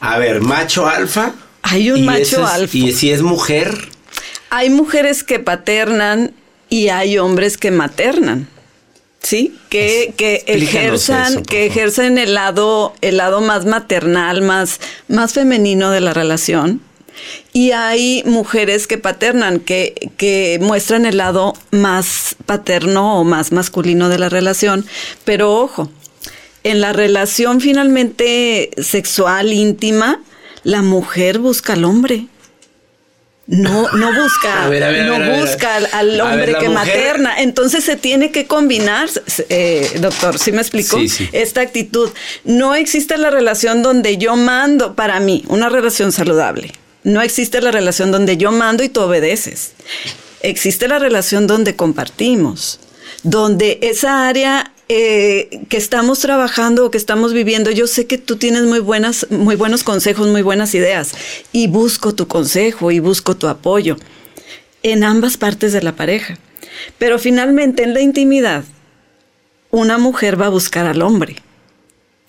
A 0.00 0.18
ver, 0.18 0.40
macho 0.40 0.88
alfa. 0.88 1.32
Hay 1.62 1.90
un 1.90 2.04
macho 2.04 2.44
es- 2.44 2.50
alfa. 2.50 2.76
Y 2.76 2.92
si 2.92 3.12
es 3.12 3.22
mujer. 3.22 3.88
Hay 4.50 4.68
mujeres 4.68 5.22
que 5.22 5.38
paternan 5.38 6.32
y 6.68 6.88
hay 6.88 7.18
hombres 7.18 7.56
que 7.56 7.70
maternan. 7.70 8.48
¿Sí? 9.22 9.54
Que, 9.68 10.14
que 10.16 10.44
ejerzan, 10.46 11.32
eso, 11.32 11.42
que 11.42 11.66
ejerzan 11.66 12.16
el 12.16 12.34
lado, 12.34 12.94
el 13.02 13.18
lado 13.18 13.40
más 13.40 13.66
maternal, 13.66 14.42
más, 14.42 14.80
más 15.08 15.34
femenino 15.34 15.90
de 15.90 16.00
la 16.00 16.14
relación. 16.14 16.80
Y 17.52 17.72
hay 17.72 18.22
mujeres 18.24 18.86
que 18.86 18.96
paternan, 18.96 19.60
que, 19.60 20.10
que 20.16 20.58
muestran 20.62 21.04
el 21.04 21.18
lado 21.18 21.52
más 21.70 22.36
paterno 22.46 23.20
o 23.20 23.24
más 23.24 23.52
masculino 23.52 24.08
de 24.08 24.18
la 24.18 24.30
relación. 24.30 24.86
Pero 25.24 25.54
ojo, 25.54 25.90
en 26.64 26.80
la 26.80 26.92
relación 26.92 27.60
finalmente 27.60 28.70
sexual, 28.78 29.52
íntima, 29.52 30.22
la 30.62 30.82
mujer 30.82 31.38
busca 31.38 31.72
al 31.72 31.84
hombre. 31.84 32.26
No, 33.52 33.90
no 33.94 34.14
busca, 34.14 34.64
A 34.64 34.68
ver, 34.68 34.84
a 34.84 34.90
ver, 34.90 35.00
a 35.10 35.18
no 35.18 35.34
a 35.34 35.40
busca 35.40 35.76
al, 35.92 36.20
hombre 36.20 36.52
que 36.54 36.68
mujer- 36.68 36.70
materna. 36.70 37.40
Entonces 37.40 37.82
se 37.82 37.96
tiene 37.96 38.30
que 38.30 38.46
combinar, 38.46 39.08
eh, 39.48 39.90
doctor, 39.98 40.38
¿sí 40.38 40.52
me 40.52 40.60
explico? 40.62 40.96
Sí, 40.98 41.08
sí. 41.08 41.28
Esta 41.32 41.60
actitud. 41.60 42.10
No 42.44 42.76
existe 42.76 43.18
la 43.18 43.28
relación 43.28 43.82
donde 43.82 44.18
yo 44.18 44.36
mando, 44.36 44.94
para 44.94 45.18
mí, 45.18 45.42
una 45.48 45.68
relación 45.68 46.12
saludable. 46.12 46.72
No 47.02 47.22
existe 47.22 47.60
la 47.60 47.72
relación 47.72 48.12
donde 48.12 48.36
yo 48.36 48.52
mando 48.52 48.84
y 48.84 48.88
tú 48.88 49.00
obedeces. 49.00 49.72
Existe 50.42 50.86
la 50.86 51.00
relación 51.00 51.48
donde 51.48 51.74
compartimos, 51.74 52.78
donde 53.24 53.78
esa 53.82 54.28
área 54.28 54.72
eh, 54.92 55.60
que 55.68 55.76
estamos 55.76 56.18
trabajando 56.18 56.84
o 56.84 56.90
que 56.90 56.98
estamos 56.98 57.32
viviendo, 57.32 57.70
yo 57.70 57.86
sé 57.86 58.08
que 58.08 58.18
tú 58.18 58.34
tienes 58.34 58.64
muy 58.64 58.80
buenas, 58.80 59.24
muy 59.30 59.54
buenos 59.54 59.84
consejos, 59.84 60.26
muy 60.26 60.42
buenas 60.42 60.74
ideas, 60.74 61.12
y 61.52 61.68
busco 61.68 62.12
tu 62.12 62.26
consejo 62.26 62.90
y 62.90 62.98
busco 62.98 63.36
tu 63.36 63.46
apoyo 63.46 63.96
en 64.82 65.04
ambas 65.04 65.36
partes 65.36 65.72
de 65.72 65.80
la 65.80 65.94
pareja. 65.94 66.38
Pero 66.98 67.20
finalmente 67.20 67.84
en 67.84 67.94
la 67.94 68.00
intimidad, 68.00 68.64
una 69.70 69.96
mujer 69.96 70.40
va 70.40 70.46
a 70.46 70.48
buscar 70.50 70.86
al 70.86 71.02
hombre. 71.02 71.36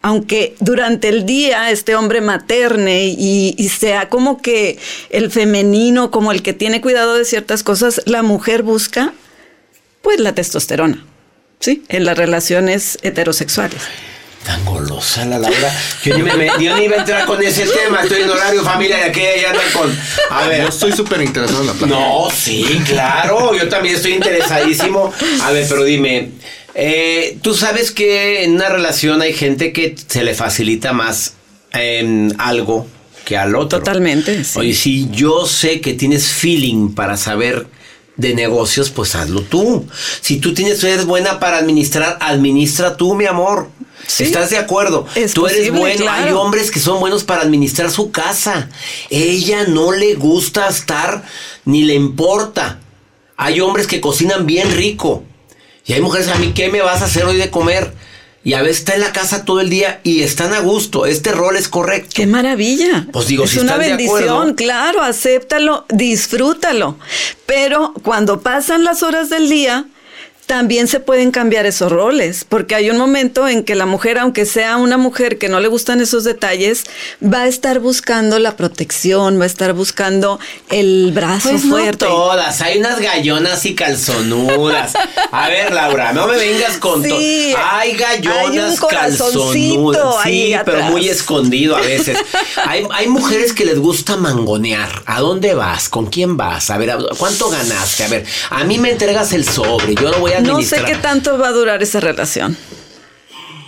Aunque 0.03 0.55
durante 0.59 1.09
el 1.09 1.25
día 1.25 1.71
este 1.71 1.95
hombre 1.95 2.21
materne 2.21 3.07
y, 3.07 3.55
y 3.57 3.69
sea 3.69 4.07
como 4.07 4.39
que 4.39 4.77
el 5.09 5.31
femenino, 5.31 6.11
como 6.11 6.31
el 6.31 6.43
que 6.43 6.53
tiene 6.53 6.79
cuidado 6.79 7.15
de 7.15 7.25
ciertas 7.25 7.63
cosas, 7.63 8.03
la 8.05 8.21
mujer 8.21 8.61
busca 8.61 9.15
pues 10.03 10.19
la 10.19 10.35
testosterona, 10.35 11.03
¿sí? 11.61 11.83
En 11.87 12.03
las 12.05 12.17
relaciones 12.17 12.97
heterosexuales. 13.01 13.79
Tan 14.45 14.65
golosa 14.65 15.23
la 15.25 15.37
Laura. 15.37 15.71
Yo 16.03 16.17
ni, 16.17 16.23
me, 16.23 16.33
me- 16.35 16.47
yo 16.59 16.75
ni 16.75 16.85
iba 16.85 16.95
a 16.95 16.99
entrar 17.01 17.25
con 17.27 17.41
ese 17.43 17.63
tema. 17.67 18.01
Estoy 18.01 18.23
en 18.23 18.29
horario 18.31 18.63
familia 18.63 18.97
de 18.97 19.03
aquella 19.03 19.39
ya 19.39 19.49
anda 19.51 19.61
con. 19.71 19.95
A 20.31 20.47
ver. 20.47 20.63
Yo 20.63 20.69
estoy 20.69 20.91
súper 20.93 21.21
interesado 21.21 21.61
en 21.61 21.67
la 21.67 21.73
plática. 21.73 21.99
No, 21.99 22.27
sí, 22.35 22.65
claro. 22.87 23.55
Yo 23.55 23.69
también 23.69 23.95
estoy 23.97 24.13
interesadísimo. 24.13 25.13
A 25.43 25.51
ver, 25.51 25.67
pero 25.69 25.83
dime. 25.83 26.29
eh, 26.73 27.37
Tú 27.43 27.53
sabes 27.53 27.91
que 27.91 28.43
en 28.43 28.53
una 28.53 28.69
relación 28.69 29.21
hay 29.21 29.33
gente 29.33 29.71
que 29.73 29.95
se 30.07 30.23
le 30.23 30.33
facilita 30.33 30.91
más 30.91 31.33
em, 31.73 32.31
algo 32.39 32.87
que 33.25 33.37
al 33.37 33.55
otro. 33.55 33.77
Totalmente. 33.77 34.43
sí. 34.43 34.57
Oye, 34.59 34.73
si 34.73 35.07
yo 35.11 35.45
sé 35.45 35.81
que 35.81 35.93
tienes 35.93 36.25
feeling 36.29 36.95
para 36.95 37.15
saber 37.15 37.67
de 38.21 38.35
negocios, 38.35 38.89
pues 38.91 39.15
hazlo 39.15 39.41
tú. 39.41 39.85
Si 40.21 40.37
tú 40.37 40.53
tienes, 40.53 40.83
eres 40.83 41.05
buena 41.05 41.39
para 41.39 41.57
administrar, 41.57 42.17
administra 42.21 42.95
tú, 42.95 43.15
mi 43.15 43.25
amor. 43.25 43.69
Sí. 44.07 44.23
¿Estás 44.23 44.49
de 44.49 44.57
acuerdo? 44.57 45.07
Es 45.15 45.33
tú 45.33 45.47
eres 45.47 45.71
bueno. 45.71 45.95
claro. 45.97 46.27
Hay 46.27 46.31
hombres 46.31 46.71
que 46.71 46.79
son 46.79 46.99
buenos 46.99 47.23
para 47.23 47.41
administrar 47.41 47.91
su 47.91 48.11
casa. 48.11 48.69
Ella 49.09 49.65
no 49.67 49.91
le 49.91 50.15
gusta 50.15 50.67
estar 50.67 51.23
ni 51.65 51.83
le 51.83 51.95
importa. 51.95 52.79
Hay 53.37 53.59
hombres 53.59 53.87
que 53.87 54.01
cocinan 54.01 54.45
bien 54.45 54.71
rico. 54.71 55.23
Y 55.85 55.93
hay 55.93 56.01
mujeres, 56.01 56.27
a 56.27 56.35
mí, 56.35 56.53
¿qué 56.53 56.69
me 56.69 56.81
vas 56.81 57.01
a 57.01 57.05
hacer 57.05 57.25
hoy 57.25 57.37
de 57.37 57.49
comer? 57.49 57.93
Y 58.43 58.53
a 58.53 58.61
veces 58.63 58.79
está 58.79 58.95
en 58.95 59.01
la 59.01 59.13
casa 59.13 59.45
todo 59.45 59.59
el 59.61 59.69
día 59.69 59.99
y 60.03 60.23
están 60.23 60.53
a 60.53 60.59
gusto. 60.59 61.05
Este 61.05 61.31
rol 61.31 61.57
es 61.57 61.67
correcto. 61.67 62.09
¡Qué 62.15 62.25
maravilla! 62.25 63.07
Pues 63.13 63.27
digo, 63.27 63.43
es 63.43 63.51
si 63.51 63.59
una 63.59 63.73
están 63.73 63.81
de 63.81 63.87
bendición, 63.89 64.29
acuerdo. 64.29 64.55
claro, 64.55 65.01
acéptalo, 65.03 65.85
disfrútalo. 65.89 66.97
Pero 67.45 67.93
cuando 68.01 68.41
pasan 68.41 68.83
las 68.83 69.03
horas 69.03 69.29
del 69.29 69.47
día, 69.47 69.85
también 70.45 70.87
se 70.87 70.99
pueden 70.99 71.31
cambiar 71.31 71.65
esos 71.65 71.91
roles, 71.91 72.45
porque 72.47 72.75
hay 72.75 72.89
un 72.89 72.97
momento 72.97 73.47
en 73.47 73.63
que 73.63 73.73
la 73.75 73.85
mujer, 73.85 74.17
aunque 74.19 74.45
sea 74.45 74.75
una 74.77 74.97
mujer 74.97 75.37
que 75.37 75.47
no 75.47 75.59
le 75.61 75.67
gustan 75.69 76.01
esos 76.01 76.23
detalles, 76.25 76.83
va 77.23 77.43
a 77.43 77.47
estar 77.47 77.79
buscando 77.79 78.37
la 78.37 78.57
protección, 78.57 79.39
va 79.39 79.43
a 79.43 79.47
estar 79.47 79.73
buscando 79.73 80.39
el 80.69 81.11
brazo 81.13 81.49
Pues 81.51 81.63
no 81.65 81.77
fuerte. 81.77 82.05
todas, 82.05 82.59
hay 82.61 82.79
unas 82.79 82.99
gallonas 82.99 83.65
y 83.65 83.75
calzonudas. 83.75 84.93
A 85.31 85.47
ver, 85.49 85.71
Laura, 85.73 86.11
no 86.13 86.27
me 86.27 86.37
vengas 86.37 86.77
con 86.77 87.01
todo. 87.01 87.17
Sí, 87.17 87.53
Hay 87.57 87.93
gallonas 87.95 88.81
hay 88.81 88.87
calzonudas. 88.89 90.23
Sí, 90.23 90.53
pero 90.65 90.77
atrás. 90.79 90.91
muy 90.91 91.07
escondido 91.07 91.75
a 91.77 91.81
veces. 91.81 92.17
Hay, 92.65 92.85
hay 92.91 93.07
mujeres 93.07 93.53
que 93.53 93.65
les 93.65 93.79
gusta 93.79 94.17
mangonear. 94.17 95.03
¿A 95.05 95.21
dónde 95.21 95.53
vas? 95.53 95.87
¿Con 95.89 96.07
quién 96.07 96.35
vas? 96.37 96.69
A 96.69 96.77
ver, 96.77 96.95
¿cuánto 97.17 97.49
ganaste? 97.49 98.03
A 98.03 98.07
ver, 98.09 98.25
a 98.49 98.63
mí 98.63 98.77
me 98.79 98.91
entregas 98.91 99.31
el 99.33 99.47
sobre, 99.47 99.95
yo 99.95 100.09
lo 100.11 100.19
voy 100.19 100.33
a 100.33 100.40
No 100.41 100.61
sé 100.61 100.83
qué 100.85 100.95
tanto 100.95 101.37
va 101.37 101.49
a 101.49 101.51
durar 101.51 101.81
esa 101.83 101.99
relación. 101.99 102.57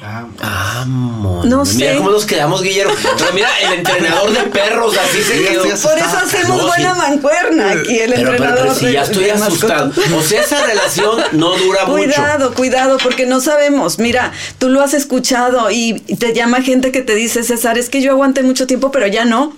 Vámonos. 0.02 1.46
No 1.46 1.64
Mira 1.64 1.92
sé. 1.92 1.98
cómo 1.98 2.12
nos 2.12 2.26
quedamos, 2.26 2.62
Guillermo. 2.62 2.94
Pero 3.18 3.34
mira, 3.34 3.48
el 3.62 3.74
entrenador 3.80 4.32
de 4.32 4.42
perros 4.50 4.96
así 4.98 5.22
se 5.24 5.42
quedó. 5.46 5.64
Por 5.64 5.98
eso 5.98 6.18
hacemos 6.22 6.58
No, 6.58 6.68
buena 6.68 6.94
sí. 6.94 7.00
mancuerna 7.00 7.72
aquí, 7.72 8.00
el 8.00 8.12
Pero, 8.12 8.32
pero, 8.32 8.32
entrenador. 8.32 8.62
pero 8.64 8.76
si 8.76 8.86
de- 8.88 8.92
ya 8.94 9.04
estoy 9.04 9.30
asustado. 9.30 9.92
O 10.18 10.22
sea, 10.22 10.42
esa 10.42 10.66
relación 10.66 11.22
no 11.32 11.58
dura 11.58 11.86
mucho. 11.86 12.04
Cuidado, 12.04 12.54
cuidado, 12.54 12.98
porque 13.02 13.26
no 13.26 13.40
sabemos. 13.40 13.98
Mira, 14.00 14.34
tú 14.58 14.68
lo 14.70 14.82
has 14.82 14.94
escuchado 14.94 15.72
y 15.72 15.94
te 16.20 16.34
llama 16.34 16.62
gente 16.62 16.92
que 16.92 17.02
te 17.02 17.16
dice, 17.16 17.44
César, 17.44 17.78
es 17.78 17.90
que 17.90 18.02
yo 18.02 18.12
aguanté 18.12 18.44
mucho 18.44 18.68
tiempo, 18.68 18.92
pero 18.92 19.08
ya 19.08 19.24
no. 19.24 19.56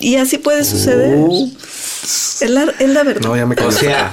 Y 0.00 0.16
así 0.16 0.38
puede 0.38 0.64
suceder. 0.64 1.18
Es, 2.04 2.50
la, 2.50 2.66
es 2.78 2.88
la 2.90 3.02
verdad. 3.02 3.22
No, 3.22 3.36
ya 3.36 3.46
me 3.46 3.56
O 3.56 3.72
sea, 3.72 4.12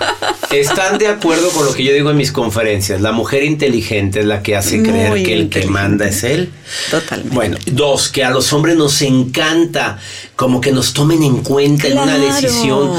están 0.51 0.97
de 0.97 1.07
acuerdo 1.07 1.49
con 1.49 1.65
lo 1.65 1.73
que 1.73 1.83
yo 1.83 1.93
digo 1.93 2.09
en 2.09 2.17
mis 2.17 2.31
conferencias. 2.31 3.01
La 3.01 3.11
mujer 3.11 3.43
inteligente 3.43 4.21
es 4.21 4.25
la 4.25 4.41
que 4.41 4.55
hace 4.55 4.77
Muy 4.77 4.89
creer 4.89 5.23
que 5.23 5.33
el 5.33 5.49
que 5.49 5.65
manda 5.67 6.07
es 6.07 6.23
él. 6.23 6.51
Totalmente. 6.89 7.35
Bueno, 7.35 7.57
dos, 7.67 8.09
que 8.09 8.23
a 8.23 8.29
los 8.29 8.53
hombres 8.53 8.77
nos 8.77 9.01
encanta 9.01 9.99
como 10.35 10.61
que 10.61 10.71
nos 10.71 10.93
tomen 10.93 11.21
en 11.23 11.43
cuenta 11.43 11.87
en 11.87 11.97
una 11.97 12.17
decisión. 12.17 12.91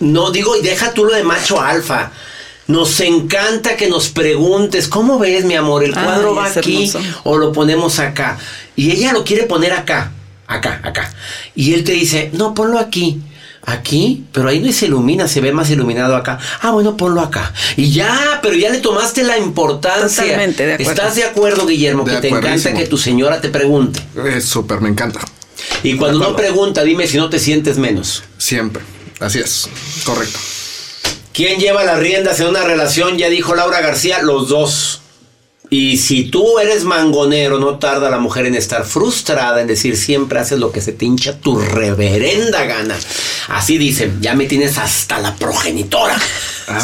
No 0.00 0.30
digo, 0.30 0.56
y 0.56 0.62
deja 0.62 0.92
tú 0.92 1.04
lo 1.04 1.14
de 1.14 1.22
macho 1.22 1.60
alfa. 1.60 2.10
Nos 2.66 3.00
encanta 3.00 3.76
que 3.76 3.88
nos 3.88 4.10
preguntes, 4.10 4.86
¿cómo 4.86 5.18
ves, 5.18 5.44
mi 5.44 5.54
amor? 5.54 5.82
¿El 5.84 5.92
Ay, 5.96 6.04
cuadro 6.04 6.34
va 6.34 6.46
aquí 6.46 6.88
hermoso. 6.88 7.00
o 7.24 7.36
lo 7.36 7.52
ponemos 7.52 7.98
acá? 7.98 8.38
Y 8.76 8.92
ella 8.92 9.12
lo 9.12 9.24
quiere 9.24 9.42
poner 9.44 9.72
acá, 9.72 10.12
acá, 10.46 10.80
acá. 10.84 11.12
Y 11.56 11.74
él 11.74 11.82
te 11.82 11.92
dice, 11.92 12.30
no, 12.32 12.54
ponlo 12.54 12.78
aquí. 12.78 13.20
Aquí, 13.66 14.24
pero 14.32 14.48
ahí 14.48 14.58
no 14.60 14.72
se 14.72 14.86
ilumina, 14.86 15.28
se 15.28 15.40
ve 15.40 15.52
más 15.52 15.70
iluminado 15.70 16.16
acá. 16.16 16.38
Ah, 16.62 16.70
bueno, 16.70 16.96
ponlo 16.96 17.20
acá. 17.20 17.52
Y 17.76 17.90
ya, 17.90 18.40
pero 18.42 18.54
ya 18.54 18.70
le 18.70 18.78
tomaste 18.78 19.22
la 19.22 19.38
importancia. 19.38 20.22
Totalmente 20.22 20.66
de 20.66 20.74
acuerdo. 20.74 20.92
¿Estás 20.92 21.14
de 21.16 21.24
acuerdo, 21.24 21.66
Guillermo? 21.66 22.04
De 22.04 22.14
que 22.14 22.20
te 22.20 22.28
encanta 22.28 22.72
que 22.72 22.86
tu 22.86 22.96
señora 22.96 23.40
te 23.40 23.50
pregunte. 23.50 24.00
Es 24.34 24.46
súper, 24.46 24.80
me 24.80 24.88
encanta. 24.88 25.20
Y 25.82 25.96
cuando 25.96 26.18
no 26.18 26.36
pregunta, 26.36 26.82
dime 26.82 27.06
si 27.06 27.18
no 27.18 27.28
te 27.28 27.38
sientes 27.38 27.76
menos. 27.76 28.24
Siempre. 28.38 28.82
Así 29.20 29.38
es. 29.38 29.68
Correcto. 30.04 30.38
¿Quién 31.32 31.60
lleva 31.60 31.84
las 31.84 31.98
riendas 31.98 32.40
en 32.40 32.48
una 32.48 32.64
relación? 32.64 33.18
Ya 33.18 33.28
dijo 33.28 33.54
Laura 33.54 33.80
García, 33.80 34.22
los 34.22 34.48
dos. 34.48 35.02
Y 35.72 35.98
si 35.98 36.24
tú 36.24 36.58
eres 36.58 36.82
mangonero, 36.82 37.60
no 37.60 37.78
tarda 37.78 38.10
la 38.10 38.18
mujer 38.18 38.44
en 38.46 38.56
estar 38.56 38.84
frustrada, 38.84 39.60
en 39.60 39.68
decir 39.68 39.96
siempre 39.96 40.40
haces 40.40 40.58
lo 40.58 40.72
que 40.72 40.80
se 40.80 40.90
te 40.92 41.04
hincha 41.04 41.38
tu 41.38 41.60
reverenda 41.60 42.64
gana. 42.64 42.96
Así 43.48 43.78
dicen, 43.78 44.18
ya 44.20 44.34
me 44.34 44.46
tienes 44.46 44.78
hasta 44.78 45.20
la 45.20 45.36
progenitora. 45.36 46.18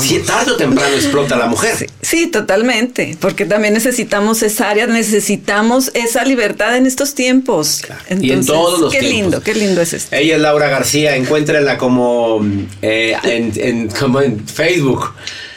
Si 0.01 0.19
tarde 0.21 0.53
o 0.53 0.57
temprano 0.57 0.95
explota 0.95 1.37
la 1.37 1.47
mujer. 1.47 1.89
Sí, 2.03 2.29
totalmente, 2.29 3.17
porque 3.21 3.45
también 3.45 3.75
necesitamos 3.75 4.43
esa 4.45 4.71
área, 4.71 4.87
necesitamos 4.87 5.91
esa 5.95 6.25
libertad 6.25 6.77
en 6.77 6.87
estos 6.87 7.15
tiempos. 7.15 7.83
y 8.21 8.31
en 8.31 8.47
todos 8.47 8.81
los 8.81 8.93
Qué 8.93 9.01
tiempos. 9.01 9.17
lindo, 9.21 9.43
qué 9.43 9.55
lindo 9.55 9.81
es 9.81 9.93
esto. 9.95 10.15
Ella 10.15 10.37
es 10.37 10.41
Laura 10.43 10.69
García, 10.69 11.17
encuéntrenla 11.17 11.77
como, 11.79 12.41
eh, 12.83 13.17
en, 13.25 13.53
en- 13.57 13.89
como 13.89 14.21
en 14.21 14.47
Facebook. 14.47 15.13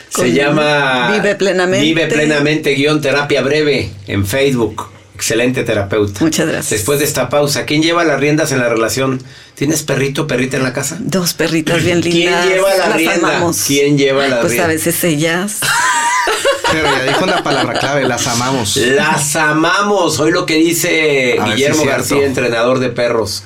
Se 0.10 0.32
llama 0.34 1.12
Vive 1.12 1.36
Plenamente. 1.36 1.86
Vive 1.86 2.08
Plenamente 2.08 2.72
guion 2.74 3.00
terapia 3.02 3.42
breve 3.42 3.92
en 4.08 4.26
Facebook. 4.26 4.88
Excelente 5.16 5.64
terapeuta. 5.64 6.22
Muchas 6.24 6.48
gracias. 6.48 6.70
Después 6.70 7.00
de 7.00 7.06
esta 7.06 7.28
pausa, 7.30 7.66
¿quién 7.66 7.84
lleva 7.84 8.06
las 8.06 8.20
riendas 8.20 8.52
en 8.54 8.60
la 8.60 8.70
relación? 8.70 9.22
¿Tienes 9.56 9.84
perrito, 9.84 10.28
perrita 10.28 10.56
en 10.58 10.64
la 10.64 10.72
casa? 10.72 10.98
Dos 11.02 11.34
perritas 11.34 11.84
bien 11.84 12.02
¿Quién 12.02 12.14
lindas. 12.16 12.46
lleva 12.48 12.70
la 12.76 12.88
Las 12.90 12.98
rienda? 12.98 13.28
amamos. 13.28 13.64
¿Quién 13.68 13.98
lleva 13.98 14.28
la 14.28 14.40
Pues 14.40 14.52
rienda? 14.54 14.66
a 14.66 14.68
veces 14.70 15.04
ellas. 15.04 15.60
Pero 16.72 16.86
ya 16.86 17.04
dijo 17.04 17.24
una 17.26 17.44
palabra 17.44 17.78
clave, 17.80 18.08
las 18.08 18.28
amamos. 18.28 18.78
Las 18.78 19.36
amamos. 19.36 20.20
Hoy 20.20 20.32
lo 20.32 20.46
que 20.46 20.56
dice 20.56 21.36
A 21.40 21.44
ver 21.46 21.50
si 21.58 21.64
Guillermo. 21.64 21.86
García, 21.86 22.26
entrenador 22.26 22.80
de 22.80 22.90
perros. 22.90 23.44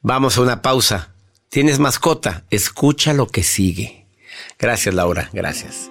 Vamos 0.00 0.38
a 0.38 0.40
una 0.40 0.60
pausa. 0.62 1.10
¿Tienes 1.50 1.78
mascota? 1.78 2.44
Escucha 2.50 3.12
lo 3.12 3.26
que 3.28 3.42
sigue. 3.42 3.99
Gracias, 4.58 4.94
Laura. 4.94 5.28
Gracias. 5.32 5.90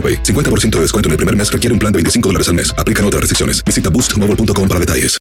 AroPay. 0.00 0.22
50% 0.22 0.70
de 0.76 0.80
descuento 0.80 1.08
en 1.08 1.12
el 1.12 1.16
primer 1.18 1.36
mes 1.36 1.52
requiere 1.52 1.74
un 1.74 1.78
plan 1.78 1.92
de 1.92 1.98
25 1.98 2.28
dólares 2.30 2.48
al 2.48 2.54
mes. 2.54 2.74
Aplican 2.78 3.04
otras 3.04 3.20
restricciones. 3.20 3.62
Visita 3.62 3.90
boostmobile.com 3.90 4.66
para 4.66 4.80
detalles. 4.80 5.20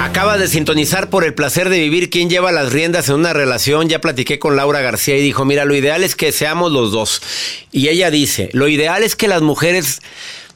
Acaba 0.00 0.38
de 0.38 0.48
sintonizar 0.48 1.08
por 1.08 1.24
el 1.24 1.34
placer 1.34 1.68
de 1.68 1.78
vivir 1.78 2.10
quién 2.10 2.30
lleva 2.30 2.50
las 2.50 2.72
riendas 2.72 3.08
en 3.10 3.16
una 3.16 3.32
relación. 3.32 3.88
Ya 3.88 4.00
platiqué 4.00 4.38
con 4.38 4.56
Laura 4.56 4.80
García 4.80 5.16
y 5.16 5.22
dijo, 5.22 5.44
mira, 5.44 5.64
lo 5.64 5.74
ideal 5.74 6.02
es 6.02 6.16
que 6.16 6.32
seamos 6.32 6.72
los 6.72 6.90
dos. 6.90 7.22
Y 7.70 7.88
ella 7.88 8.10
dice, 8.10 8.48
lo 8.52 8.66
ideal 8.66 9.02
es 9.02 9.14
que 9.14 9.28
las 9.28 9.42
mujeres... 9.42 10.00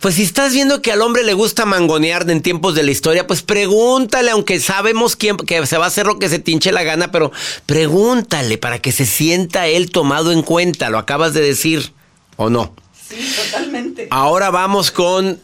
Pues 0.05 0.17
si 0.17 0.23
estás 0.23 0.53
viendo 0.53 0.83
que 0.83 0.93
al 0.93 1.01
hombre 1.01 1.25
le 1.25 1.33
gusta 1.33 1.65
mangonear 1.65 2.29
en 2.31 2.43
tiempos 2.43 2.75
de 2.75 2.83
la 2.83 2.91
historia, 2.91 3.27
pues 3.27 3.41
pregúntale, 3.41 4.33
aunque 4.33 4.61
sabemos 4.61 5.17
quién, 5.17 5.39
que 5.39 5.65
se 5.65 5.79
va 5.79 5.87
a 5.87 5.89
hacer 5.89 6.05
lo 6.05 6.19
que 6.19 6.29
se 6.29 6.39
tinche 6.39 6.73
la 6.73 6.83
gana, 6.83 7.11
pero 7.11 7.33
pregúntale 7.65 8.59
para 8.59 8.81
que 8.81 8.93
se 8.93 9.07
sienta 9.07 9.67
él 9.67 9.91
tomado 9.91 10.31
en 10.31 10.43
cuenta. 10.43 10.91
Lo 10.91 10.99
acabas 10.99 11.33
de 11.33 11.41
decir, 11.41 11.95
¿o 12.37 12.51
no? 12.51 12.75
Sí, 13.09 13.17
totalmente. 13.35 14.09
Ahora 14.11 14.51
vamos 14.51 14.91
con 14.91 15.41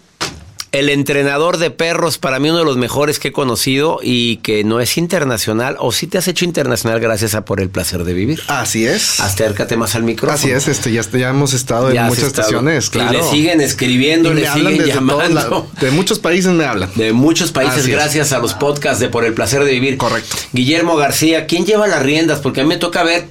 el 0.73 0.89
entrenador 0.89 1.57
de 1.59 1.71
perros, 1.71 2.19
para 2.19 2.39
mí 2.39 2.49
uno 2.49 2.59
de 2.61 2.65
los 2.65 2.77
mejores 2.77 3.19
que 3.19 3.29
he 3.29 3.33
conocido 3.33 3.99
y 4.03 4.37
que 4.37 4.63
no 4.63 4.81
es 4.81 4.97
internacional, 4.99 5.77
o 5.81 5.91
sí 5.91 6.07
te 6.07 6.19
has 6.19 6.29
hecho 6.29 6.45
internacional 6.45 7.01
gracias 7.01 7.35
a 7.35 7.45
por 7.45 7.61
el 7.61 7.71
placer 7.71 8.05
de 8.05 8.13
vivir. 8.13 8.41
Así 8.47 8.87
es. 8.87 9.19
Acércate 9.21 9.77
más 9.77 9.95
al 9.97 10.05
micrófono. 10.05 10.35
Así 10.39 10.51
es, 10.51 10.69
este, 10.69 10.93
ya, 10.93 11.03
ya 11.03 11.31
hemos 11.31 11.55
estado 11.55 11.89
Ya 11.93 12.03
en 12.03 12.07
has 12.07 12.09
muchas 12.11 12.25
estado. 12.29 12.49
estaciones, 12.49 12.87
Y 12.87 12.91
claro. 12.91 13.13
le 13.19 13.23
siguen 13.25 13.61
escribiendo, 13.61 14.31
Y 14.31 14.35
le 14.35 14.49
siguen 14.53 14.79
desde 14.79 14.93
llamando. 14.95 15.35
lados. 15.35 15.65
De 15.81 15.91
muchos 15.91 16.19
países 16.21 16.53
me 16.53 16.65
hablan. 16.65 16.91
De 16.95 17.13
muchos 17.13 17.51
países, 17.51 17.81
Así 17.81 17.91
es. 17.91 17.97
gracias 17.97 18.33
a 18.33 18.39
los 18.39 18.55
podcasts 18.55 19.01
de 19.01 19.09
Por 19.09 19.25
el 19.25 19.35
Placer 19.35 19.65
de 19.65 19.73
Vivir. 19.73 19.97
Correcto. 19.97 20.37
Guillermo 20.53 20.97
García, 20.97 21.47
¿quién 21.47 21.67
lleva 21.67 21.89
las 21.89 22.03
riendas? 22.03 22.39
Porque 22.39 22.61
a 22.61 22.65
mí 22.65 22.69
me 22.69 22.77
toca 22.77 23.03
ver 23.03 23.27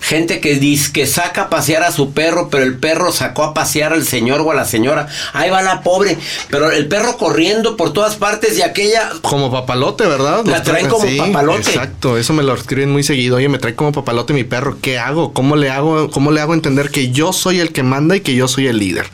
gente 0.00 0.40
que 0.40 0.56
dice 0.56 0.92
que 0.92 1.06
saca 1.06 1.42
a 1.42 1.50
pasear 1.50 1.84
a 1.84 1.92
su 1.92 2.12
perro, 2.12 2.48
pero 2.50 2.64
el 2.64 2.76
perro 2.76 3.12
sacó 3.12 3.44
a 3.44 3.54
pasear 3.54 3.92
al 3.92 4.04
señor 4.04 4.40
o 4.40 4.50
a 4.50 4.54
la 4.54 4.64
señora. 4.64 5.08
Ahí 5.32 5.50
va 5.50 5.62
la 5.62 5.82
pobre, 5.82 6.18
pero 6.50 6.70
el 6.70 6.88
perro 6.88 7.16
corriendo 7.16 7.76
por 7.76 7.92
todas 7.92 8.16
partes 8.16 8.58
y 8.58 8.62
aquella... 8.62 9.10
Como 9.22 9.50
papalote, 9.50 10.06
¿verdad? 10.06 10.44
La 10.44 10.62
traen 10.62 10.88
como 10.88 11.06
papalote. 11.16 11.60
Exacto, 11.60 12.18
eso 12.18 12.32
me 12.32 12.42
lo 12.42 12.54
escriben 12.54 12.90
muy 12.90 13.02
seguido. 13.02 13.36
Oye, 13.36 13.48
me 13.48 13.58
trae 13.58 13.74
como 13.74 13.92
papalote 13.92 14.32
mi 14.32 14.44
perro. 14.44 14.78
¿Qué 14.82 14.98
hago? 14.98 15.32
¿Cómo 15.32 15.56
le 15.56 15.70
hago? 15.70 16.10
¿Cómo 16.10 16.32
le 16.32 16.40
hago 16.40 16.54
entender 16.54 16.90
que 16.90 17.10
yo 17.10 17.32
soy 17.32 17.60
el 17.60 17.72
que 17.72 17.82
manda 17.82 18.16
y 18.16 18.20
que 18.20 18.34
yo 18.34 18.48
soy 18.48 18.66
el 18.66 18.78
líder? 18.78 19.06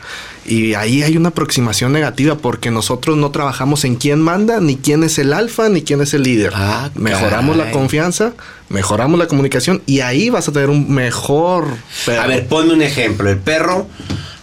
Y 0.49 0.73
ahí 0.73 1.03
hay 1.03 1.15
una 1.15 1.29
aproximación 1.29 1.93
negativa 1.93 2.35
porque 2.35 2.71
nosotros 2.71 3.17
no 3.17 3.29
trabajamos 3.29 3.85
en 3.85 3.95
quién 3.95 4.19
manda, 4.19 4.59
ni 4.59 4.77
quién 4.77 5.03
es 5.03 5.19
el 5.19 5.31
alfa, 5.31 5.69
ni 5.69 5.83
quién 5.83 6.01
es 6.01 6.15
el 6.15 6.23
líder. 6.23 6.53
Ah, 6.55 6.89
mejoramos 6.95 7.55
la 7.55 7.69
confianza, 7.69 8.33
mejoramos 8.67 9.19
la 9.19 9.27
comunicación 9.27 9.83
y 9.85 9.99
ahí 9.99 10.31
vas 10.31 10.47
a 10.47 10.51
tener 10.51 10.71
un 10.71 10.91
mejor 10.91 11.67
perro. 12.03 12.21
A 12.23 12.25
ver, 12.25 12.47
ponme 12.47 12.73
un 12.73 12.81
ejemplo. 12.81 13.29
El 13.29 13.37
perro 13.37 13.87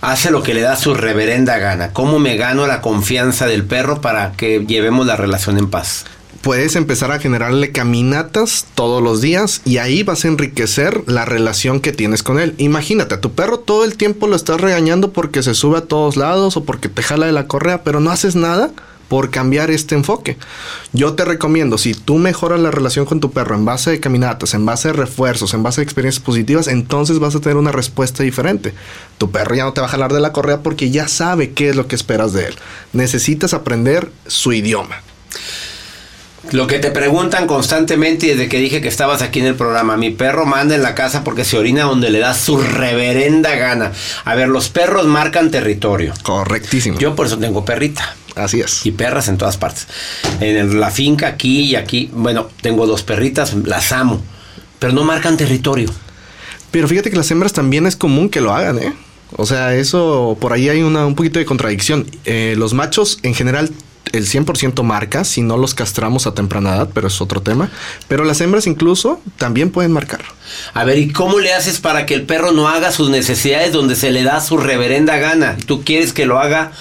hace 0.01 0.31
lo 0.31 0.45
que 0.45 0.55
le 0.55 0.61
da 0.61 0.77
su 0.77 0.95
reverenda 0.95 1.59
gana. 1.59 1.93
¿Cómo 1.93 2.21
me 2.21 2.37
gano 2.37 2.69
la 2.69 2.81
confianza 2.81 3.47
del 3.47 3.65
perro 3.65 4.01
para 4.01 4.31
que 4.33 4.65
llevemos 4.65 5.07
la 5.07 5.17
relación 5.17 5.59
en 5.59 5.69
paz? 5.69 6.05
Puedes 6.47 6.77
empezar 6.77 7.11
a 7.11 7.19
generarle 7.19 7.73
caminatas 7.73 8.67
todos 8.77 9.03
los 9.03 9.21
días 9.21 9.63
y 9.65 9.79
ahí 9.79 10.05
vas 10.05 10.25
a 10.25 10.29
enriquecer 10.29 11.03
la 11.07 11.25
relación 11.25 11.81
que 11.81 11.91
tienes 11.91 12.23
con 12.23 12.39
él. 12.39 12.55
Imagínate, 12.59 13.17
a 13.17 13.21
tu 13.21 13.33
perro 13.33 13.59
todo 13.59 13.85
el 13.85 13.97
tiempo 13.97 14.29
lo 14.29 14.37
estás 14.37 14.61
regañando 14.61 15.11
porque 15.11 15.43
se 15.43 15.55
sube 15.55 15.79
a 15.79 15.87
todos 15.87 16.17
lados 16.17 16.57
o 16.57 16.63
porque 16.63 16.89
te 16.89 17.03
jala 17.03 17.27
de 17.27 17.33
la 17.33 17.49
correa, 17.49 17.83
pero 17.83 17.99
no 17.99 18.13
haces 18.13 18.37
nada 18.37 18.71
por 19.09 19.31
cambiar 19.31 19.73
este 19.73 19.97
enfoque. 19.97 20.37
Yo 20.93 21.15
te 21.15 21.25
recomiendo, 21.25 21.79
si 21.79 21.95
tú 21.95 22.15
mejoras 22.15 22.61
la 22.61 22.71
relación 22.71 23.07
con 23.07 23.19
tu 23.19 23.33
perro 23.33 23.57
en 23.57 23.65
base 23.65 23.91
de 23.91 23.99
caminatas, 23.99 24.55
en 24.55 24.65
base 24.65 24.87
de 24.87 24.95
refuerzos, 24.95 25.53
en 25.53 25.65
base 25.65 25.81
de 25.81 25.85
experiencias 25.87 26.25
positivas, 26.25 26.69
entonces 26.69 27.19
vas 27.19 27.35
a 27.35 27.41
tener 27.41 27.57
una 27.57 27.73
respuesta 27.73 28.23
diferente. 28.23 28.73
Tu 29.19 29.33
perro 29.33 29.57
ya 29.57 29.65
no 29.65 29.73
te 29.73 29.81
va 29.81 29.89
a 29.89 29.91
jalar 29.91 30.13
de 30.13 30.21
la 30.21 30.33
correa 30.33 30.63
porque 30.63 30.93
ya 30.93 31.09
sabe 31.09 31.51
qué 31.51 31.71
es 31.71 31.75
lo 31.75 31.89
que 31.89 31.97
esperas 31.97 32.33
de 32.33 32.47
él. 32.47 32.55
Necesitas 32.93 33.53
aprender 33.53 34.13
su 34.29 34.53
idioma. 34.53 35.03
Lo 36.53 36.67
que 36.67 36.79
te 36.79 36.91
preguntan 36.91 37.47
constantemente 37.47 38.27
y 38.27 38.31
desde 38.31 38.49
que 38.49 38.59
dije 38.59 38.81
que 38.81 38.89
estabas 38.89 39.23
aquí 39.23 39.41
en 39.41 39.47
el 39.47 39.55
programa, 39.57 39.97
mi 39.97 40.11
perro 40.11 40.47
manda 40.47 40.75
en 40.75 40.83
la 40.83 40.95
casa 40.95 41.25
porque 41.25 41.45
se 41.45 41.59
orina 41.59 41.85
donde 41.85 42.11
le 42.11 42.21
da 42.21 42.35
su 42.35 42.59
reverenda 42.59 43.57
gana. 43.57 43.93
A 44.25 44.35
ver, 44.35 44.49
los 44.49 44.69
perros 44.69 45.07
marcan 45.07 45.51
territorio. 45.51 46.15
Correctísimo. 46.23 46.99
Yo 46.99 47.17
por 47.17 47.27
eso 47.27 47.39
tengo 47.39 47.65
perrita. 47.65 48.15
Así 48.37 48.61
es. 48.61 48.85
Y 48.85 48.93
perras 48.93 49.29
en 49.29 49.39
todas 49.39 49.57
partes. 49.57 49.89
En 50.41 50.79
la 50.79 50.91
finca 50.91 51.27
aquí 51.27 51.63
y 51.63 51.77
aquí, 51.77 52.11
bueno, 52.13 52.49
tengo 52.61 52.87
dos 52.87 53.03
perritas, 53.03 53.55
las 53.65 53.93
amo, 53.93 54.23
pero 54.79 54.93
no 54.93 55.05
marcan 55.05 55.37
territorio. 55.37 55.91
Pero 56.71 56.87
fíjate 56.87 57.11
que 57.11 57.17
las 57.17 57.31
hembras 57.31 57.55
también 57.55 57.87
es 57.87 57.97
común 57.97 58.29
que 58.29 58.41
lo 58.41 58.55
hagan, 58.55 58.79
¿eh? 58.79 58.93
O 59.33 59.47
sea, 59.47 59.75
eso 59.75 60.37
por 60.41 60.53
ahí 60.53 60.69
hay 60.69 60.83
una, 60.83 61.07
un 61.07 61.15
poquito 61.15 61.39
de 61.39 61.45
contradicción. 61.45 62.07
Eh, 62.25 62.55
los 62.57 62.75
machos 62.75 63.19
en 63.23 63.35
general 63.35 63.71
el 64.13 64.27
100% 64.27 64.83
marca 64.83 65.25
si 65.25 65.43
no 65.43 65.57
los 65.57 65.75
castramos 65.75 66.27
a 66.27 66.35
temprana 66.35 66.77
edad, 66.77 66.91
pero 66.93 67.09
es 67.09 67.21
otro 67.21 67.43
tema. 67.43 67.71
Pero 68.09 68.25
las 68.25 68.41
hembras 68.41 68.67
incluso 68.67 69.21
también 69.37 69.71
pueden 69.71 69.93
marcar. 69.93 70.21
A 70.75 70.85
ver, 70.85 70.99
¿y 70.99 71.13
cómo 71.13 71.39
le 71.39 71.53
haces 71.53 71.81
para 71.81 72.07
que 72.07 72.15
el 72.15 72.23
perro 72.23 72.53
no 72.53 72.69
haga 72.69 72.93
sus 72.93 73.11
necesidades 73.11 73.73
donde 73.73 73.97
se 73.97 74.11
le 74.11 74.23
da 74.23 74.41
su 74.41 74.57
reverenda 74.57 75.19
gana? 75.19 75.57
Tú 75.67 75.83
quieres 75.85 76.13
que 76.13 76.27
lo 76.27 76.39
haga 76.39 76.73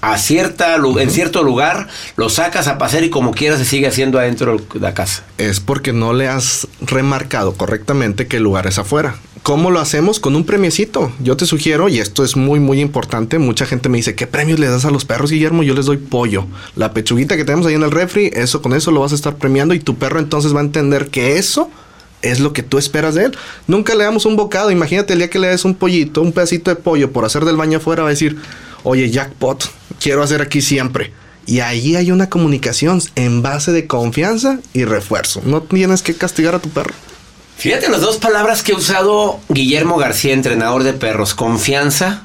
a 0.00 0.16
cierta, 0.18 0.76
en 0.76 1.10
cierto 1.10 1.42
lugar, 1.42 1.88
lo 2.16 2.28
sacas 2.28 2.68
a 2.68 2.78
pasear 2.78 3.04
y 3.04 3.10
como 3.10 3.32
quieras 3.32 3.58
se 3.58 3.64
sigue 3.64 3.88
haciendo 3.88 4.18
adentro 4.18 4.56
de 4.56 4.80
la 4.80 4.94
casa. 4.94 5.24
Es 5.38 5.60
porque 5.60 5.92
no 5.92 6.12
le 6.12 6.28
has 6.28 6.68
remarcado 6.80 7.54
correctamente 7.54 8.28
que 8.28 8.36
el 8.36 8.44
lugar 8.44 8.66
es 8.66 8.78
afuera. 8.78 9.16
¿Cómo 9.42 9.70
lo 9.70 9.80
hacemos? 9.80 10.20
Con 10.20 10.36
un 10.36 10.44
premiecito. 10.44 11.12
Yo 11.20 11.36
te 11.36 11.46
sugiero, 11.46 11.88
y 11.88 11.98
esto 11.98 12.24
es 12.24 12.36
muy, 12.36 12.60
muy 12.60 12.80
importante, 12.80 13.38
mucha 13.38 13.66
gente 13.66 13.88
me 13.88 13.98
dice, 13.98 14.14
¿qué 14.14 14.26
premios 14.26 14.58
le 14.58 14.68
das 14.68 14.84
a 14.84 14.90
los 14.90 15.04
perros, 15.04 15.30
Guillermo? 15.30 15.62
Yo 15.62 15.74
les 15.74 15.86
doy 15.86 15.96
pollo. 15.96 16.46
La 16.76 16.92
pechuguita 16.92 17.36
que 17.36 17.44
tenemos 17.44 17.66
ahí 17.66 17.74
en 17.74 17.82
el 17.82 17.90
refri, 17.90 18.30
eso 18.34 18.62
con 18.62 18.74
eso 18.74 18.90
lo 18.90 19.00
vas 19.00 19.12
a 19.12 19.14
estar 19.14 19.36
premiando 19.36 19.74
y 19.74 19.80
tu 19.80 19.96
perro 19.96 20.18
entonces 20.18 20.54
va 20.54 20.60
a 20.60 20.64
entender 20.64 21.08
que 21.08 21.38
eso 21.38 21.70
es 22.22 22.40
lo 22.40 22.52
que 22.52 22.62
tú 22.62 22.78
esperas 22.78 23.14
de 23.14 23.26
él. 23.26 23.36
Nunca 23.66 23.94
le 23.94 24.04
damos 24.04 24.26
un 24.26 24.36
bocado. 24.36 24.70
Imagínate 24.70 25.12
el 25.12 25.20
día 25.20 25.30
que 25.30 25.38
le 25.38 25.48
des 25.48 25.64
un 25.64 25.74
pollito, 25.74 26.20
un 26.20 26.32
pedacito 26.32 26.70
de 26.70 26.76
pollo 26.76 27.12
por 27.12 27.24
hacer 27.24 27.44
del 27.44 27.56
baño 27.56 27.78
afuera, 27.78 28.02
va 28.02 28.08
a 28.08 28.12
decir, 28.12 28.36
oye, 28.82 29.10
jackpot, 29.10 29.70
quiero 30.00 30.22
hacer 30.22 30.42
aquí 30.42 30.60
siempre. 30.60 31.12
Y 31.46 31.60
ahí 31.60 31.96
hay 31.96 32.10
una 32.10 32.28
comunicación 32.28 33.00
en 33.14 33.40
base 33.40 33.72
de 33.72 33.86
confianza 33.86 34.58
y 34.74 34.84
refuerzo. 34.84 35.40
No 35.44 35.62
tienes 35.62 36.02
que 36.02 36.14
castigar 36.14 36.54
a 36.54 36.58
tu 36.58 36.68
perro. 36.68 36.92
Fíjate 37.58 37.88
las 37.88 38.02
dos 38.02 38.18
palabras 38.18 38.62
que 38.62 38.70
ha 38.70 38.76
usado 38.76 39.40
Guillermo 39.48 39.96
García, 39.96 40.32
entrenador 40.32 40.84
de 40.84 40.92
perros. 40.92 41.34
Confianza. 41.34 42.22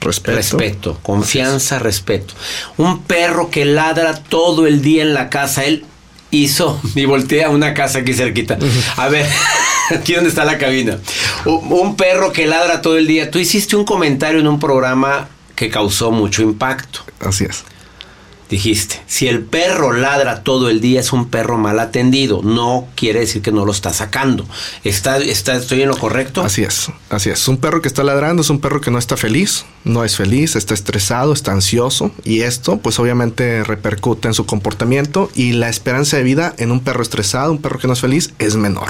Respeto. 0.00 0.36
Respeto. 0.36 0.98
Confianza, 1.02 1.80
respeto. 1.80 2.34
Un 2.76 3.02
perro 3.02 3.50
que 3.50 3.64
ladra 3.64 4.14
todo 4.14 4.68
el 4.68 4.80
día 4.80 5.02
en 5.02 5.12
la 5.12 5.28
casa. 5.28 5.64
Él 5.64 5.84
hizo 6.30 6.80
y 6.94 7.04
voltea 7.04 7.50
una 7.50 7.74
casa 7.74 7.98
aquí 7.98 8.14
cerquita. 8.14 8.58
A 8.96 9.08
ver, 9.08 9.26
aquí 9.90 10.14
donde 10.14 10.28
está 10.30 10.44
la 10.44 10.56
cabina. 10.56 10.98
Un, 11.44 11.72
un 11.72 11.96
perro 11.96 12.32
que 12.32 12.46
ladra 12.46 12.80
todo 12.80 12.96
el 12.96 13.08
día. 13.08 13.28
Tú 13.28 13.40
hiciste 13.40 13.74
un 13.74 13.84
comentario 13.84 14.38
en 14.38 14.46
un 14.46 14.60
programa 14.60 15.28
que 15.56 15.68
causó 15.68 16.12
mucho 16.12 16.42
impacto. 16.42 17.00
Así 17.18 17.44
es. 17.44 17.64
Dijiste, 18.50 19.00
si 19.06 19.28
el 19.28 19.42
perro 19.42 19.92
ladra 19.92 20.42
todo 20.42 20.70
el 20.70 20.80
día 20.80 20.98
es 20.98 21.12
un 21.12 21.28
perro 21.28 21.56
mal 21.56 21.78
atendido, 21.78 22.40
no 22.42 22.88
quiere 22.96 23.20
decir 23.20 23.42
que 23.42 23.52
no 23.52 23.64
lo 23.64 23.70
está 23.70 23.92
sacando. 23.92 24.44
¿Está, 24.82 25.18
está, 25.18 25.54
¿Estoy 25.54 25.82
en 25.82 25.88
lo 25.88 25.96
correcto? 25.96 26.42
Así 26.42 26.64
es, 26.64 26.90
así 27.10 27.30
es. 27.30 27.46
Un 27.46 27.58
perro 27.58 27.80
que 27.80 27.86
está 27.86 28.02
ladrando 28.02 28.42
es 28.42 28.50
un 28.50 28.60
perro 28.60 28.80
que 28.80 28.90
no 28.90 28.98
está 28.98 29.16
feliz, 29.16 29.66
no 29.84 30.04
es 30.04 30.16
feliz, 30.16 30.56
está 30.56 30.74
estresado, 30.74 31.32
está 31.32 31.52
ansioso 31.52 32.10
y 32.24 32.40
esto 32.40 32.78
pues 32.78 32.98
obviamente 32.98 33.62
repercute 33.62 34.26
en 34.26 34.34
su 34.34 34.46
comportamiento 34.46 35.30
y 35.36 35.52
la 35.52 35.68
esperanza 35.68 36.16
de 36.16 36.24
vida 36.24 36.52
en 36.58 36.72
un 36.72 36.80
perro 36.80 37.04
estresado, 37.04 37.52
un 37.52 37.62
perro 37.62 37.78
que 37.78 37.86
no 37.86 37.92
es 37.92 38.00
feliz, 38.00 38.34
es 38.40 38.56
menor. 38.56 38.88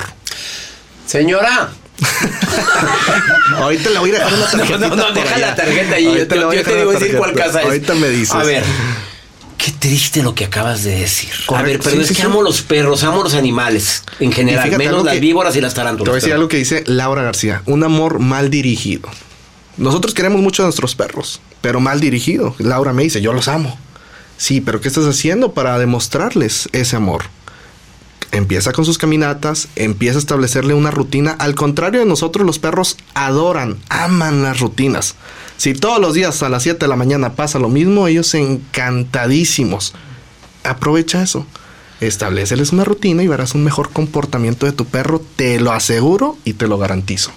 Señora, 1.05 1.71
Ahorita 3.57 3.91
le 3.91 3.99
voy 3.99 4.11
a 4.11 4.15
dejar 4.15 4.33
una 4.33 4.51
tarjeta. 4.51 4.79
No, 4.89 4.89
no, 4.89 4.97
no, 4.97 5.13
deja 5.13 5.37
la 5.37 5.55
tarjeta 5.55 5.97
ahí. 5.97 6.05
Yo, 6.05 6.27
te, 6.27 6.35
yo 6.37 6.49
te 6.63 6.77
digo 6.77 6.93
decir 6.93 7.15
cuál 7.19 7.35
casa 7.35 7.61
es. 7.61 7.67
Ahorita 7.67 7.95
me 7.95 8.09
dices. 8.09 8.35
A 8.35 8.43
ver, 8.43 8.65
qué 9.63 9.73
triste 9.73 10.23
lo 10.23 10.35
que 10.35 10.45
acabas 10.47 10.85
de 10.85 11.01
decir. 11.01 11.31
Correcto, 11.47 11.55
A 11.55 11.63
ver, 11.63 11.79
pero 11.83 11.97
sí, 11.97 12.01
es 12.03 12.09
sí, 12.09 12.15
que 12.15 12.21
sí. 12.23 12.27
amo 12.27 12.43
los 12.43 12.63
perros, 12.63 13.03
amo 13.05 13.23
los 13.23 13.35
animales 13.35 14.03
en 14.19 14.33
general, 14.33 14.65
fíjate 14.65 14.85
menos 14.85 15.05
las 15.05 15.15
que- 15.15 15.21
víboras 15.21 15.55
y 15.57 15.61
las 15.61 15.75
Te 15.75 15.81
tarántulas. 15.81 16.11
voy 16.11 16.17
a 16.17 16.21
decir 16.21 16.33
algo 16.33 16.49
que 16.49 16.57
dice 16.57 16.83
Laura 16.87 17.23
García, 17.23 17.63
un 17.67 17.85
amor 17.85 18.19
mal 18.21 18.49
dirigido. 18.51 19.09
Nosotros 19.77 20.15
queremos 20.15 20.41
mucho 20.41 20.63
a 20.63 20.67
nuestros 20.67 20.95
perros, 20.95 21.41
pero 21.61 21.81
mal 21.81 22.01
dirigido. 22.01 22.55
Laura 22.59 22.93
me 22.93 23.03
dice, 23.03 23.21
yo 23.21 23.33
los 23.33 23.49
amo. 23.49 23.79
Sí, 24.37 24.61
pero 24.61 24.81
¿qué 24.81 24.89
estás 24.89 25.05
haciendo 25.05 25.53
para 25.53 25.79
demostrarles 25.79 26.69
ese 26.73 26.97
amor? 26.97 27.25
Empieza 28.33 28.73
con 28.73 28.85
sus 28.85 28.99
caminatas, 28.99 29.69
empieza 29.75 30.19
a 30.19 30.21
establecerle 30.21 30.75
una 30.75 30.93
rutina. 30.93 31.33
Al 31.33 31.57
contrario 31.57 32.01
de 32.01 32.07
nosotros, 32.07 32.47
los 32.47 32.61
perros 32.61 32.97
adoran, 33.15 33.79
aman 33.89 34.43
las 34.43 34.61
rutinas. 34.61 35.17
Si 35.57 35.75
todos 35.75 36.01
los 36.01 36.15
días 36.15 36.43
a 36.43 36.49
las 36.49 36.63
7 36.63 36.79
de 36.79 36.89
la 36.89 36.97
mañana 36.97 37.35
pasa 37.35 37.59
lo 37.59 37.69
mismo, 37.69 38.07
ellos 38.07 38.33
encantadísimos. 38.35 39.95
Aprovecha 40.63 41.23
eso. 41.23 41.45
Estableceles 42.01 42.73
una 42.73 42.85
rutina 42.85 43.23
y 43.23 43.29
verás 43.29 43.55
un 43.55 43.65
mejor 43.65 43.91
comportamiento 43.91 44.65
de 44.65 44.73
tu 44.73 44.87
perro, 44.87 45.21
te 45.37 45.61
lo 45.61 45.73
aseguro 45.73 46.39
y 46.45 46.55
te 46.55 46.69
lo 46.69 46.79
garantizo. 46.79 47.33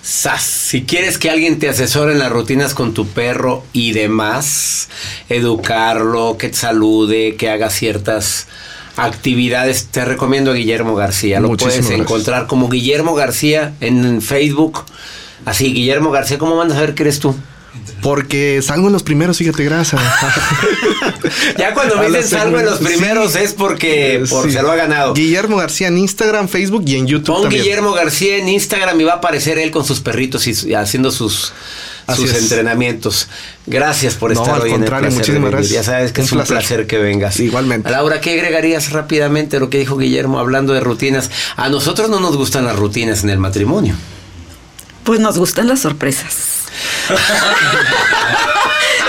Sas, 0.00 0.42
si 0.42 0.84
quieres 0.84 1.18
que 1.18 1.30
alguien 1.30 1.58
te 1.58 1.68
asesore 1.68 2.12
en 2.12 2.18
las 2.18 2.30
rutinas 2.30 2.74
con 2.74 2.94
tu 2.94 3.06
perro 3.08 3.64
y 3.72 3.92
demás, 3.92 4.88
educarlo, 5.28 6.36
que 6.38 6.50
te 6.50 6.56
salude, 6.56 7.36
que 7.36 7.50
haga 7.50 7.70
ciertas 7.70 8.46
actividades, 8.96 9.86
te 9.86 10.04
recomiendo 10.04 10.50
a 10.52 10.54
Guillermo 10.54 10.94
García. 10.94 11.40
Lo 11.40 11.48
Muchísimas 11.48 11.74
puedes 11.74 11.86
gracias. 11.88 12.00
encontrar 12.00 12.46
como 12.46 12.68
Guillermo 12.68 13.14
García 13.14 13.74
en 13.80 14.22
Facebook. 14.22 14.84
Así, 15.44 15.72
Guillermo 15.72 16.10
García, 16.10 16.38
¿cómo 16.38 16.56
van 16.56 16.70
a 16.72 16.74
saber 16.74 16.94
que 16.94 17.02
eres 17.02 17.18
tú? 17.20 17.34
Porque 18.00 18.60
salgo 18.62 18.86
en 18.86 18.92
los 18.92 19.02
primeros, 19.02 19.38
fíjate, 19.38 19.64
gracias. 19.64 20.00
Ya 21.58 21.72
cuando 21.74 21.96
me 21.96 22.06
dicen 22.08 22.24
salgo 22.28 22.58
en 22.60 22.66
los 22.66 22.78
primeros 22.78 23.32
sí. 23.32 23.38
es 23.42 23.52
porque 23.54 24.24
por 24.28 24.44
Sí. 24.44 24.52
se 24.52 24.62
lo 24.62 24.70
ha 24.70 24.76
ganado. 24.76 25.14
Guillermo 25.14 25.56
García 25.56 25.88
en 25.88 25.98
Instagram, 25.98 26.48
Facebook 26.48 26.84
y 26.86 26.96
en 26.96 27.06
YouTube 27.06 27.26
Pon 27.34 27.42
también. 27.42 27.62
Guillermo 27.62 27.92
García 27.92 28.36
en 28.36 28.48
Instagram 28.48 29.00
y 29.00 29.04
va 29.04 29.12
a 29.14 29.16
aparecer 29.16 29.58
él 29.58 29.70
con 29.70 29.84
sus 29.84 30.00
perritos 30.00 30.46
y 30.46 30.74
haciendo 30.74 31.10
sus, 31.10 31.52
Así 32.06 32.22
sus 32.22 32.32
es. 32.32 32.42
entrenamientos. 32.42 33.28
Gracias 33.66 34.14
por 34.14 34.32
No, 34.34 34.40
estar 34.42 34.56
al 34.56 34.62
hoy 34.62 34.70
contrario, 34.72 35.06
en 35.08 35.12
el 35.12 35.18
muchísimas 35.18 35.50
gracias. 35.50 35.72
Ya 35.72 35.82
sabes 35.82 36.12
que 36.12 36.20
Un 36.20 36.26
es 36.26 36.32
un 36.32 36.38
placer. 36.38 36.56
placer. 36.58 36.86
que 36.86 36.98
vengas. 36.98 37.40
Igualmente. 37.40 37.90
Laura, 37.90 38.20
¿qué 38.20 38.32
agregarías 38.32 38.90
rápidamente 38.92 39.56
a 39.56 39.60
lo 39.60 39.70
que 39.70 39.78
dijo 39.78 39.96
Guillermo 39.96 40.38
hablando 40.38 40.72
de 40.74 40.80
rutinas? 40.80 41.30
A 41.56 41.68
nosotros 41.68 42.10
no 42.10 42.20
nos 42.20 42.36
gustan 42.36 42.64
las 42.66 42.76
rutinas 42.76 43.22
en 43.24 43.30
el 43.30 43.38
matrimonio. 43.38 43.94
Pues 45.04 45.20
nos 45.20 45.38
gustan 45.38 45.68
las 45.68 45.80
sorpresas. 45.80 46.34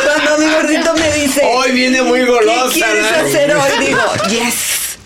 Cuando 0.03 0.37
mi 0.45 0.51
gordito 0.53 0.93
me 0.95 1.13
dice, 1.21 1.41
Hoy 1.43 1.71
viene 1.71 2.01
muy 2.01 2.23
golosa, 2.25 2.73
¿qué 2.73 2.79
quieres 2.81 3.11
hacer 3.11 3.55
hoy? 3.55 3.85
Digo, 3.85 3.99
yes. 4.29 4.97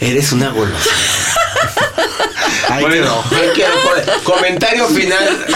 Eres 0.00 0.32
una 0.32 0.50
golosa. 0.50 0.90
Ahí 2.74 2.84
Bueno, 2.84 3.22
comentario 4.24 4.86
final. 4.88 5.46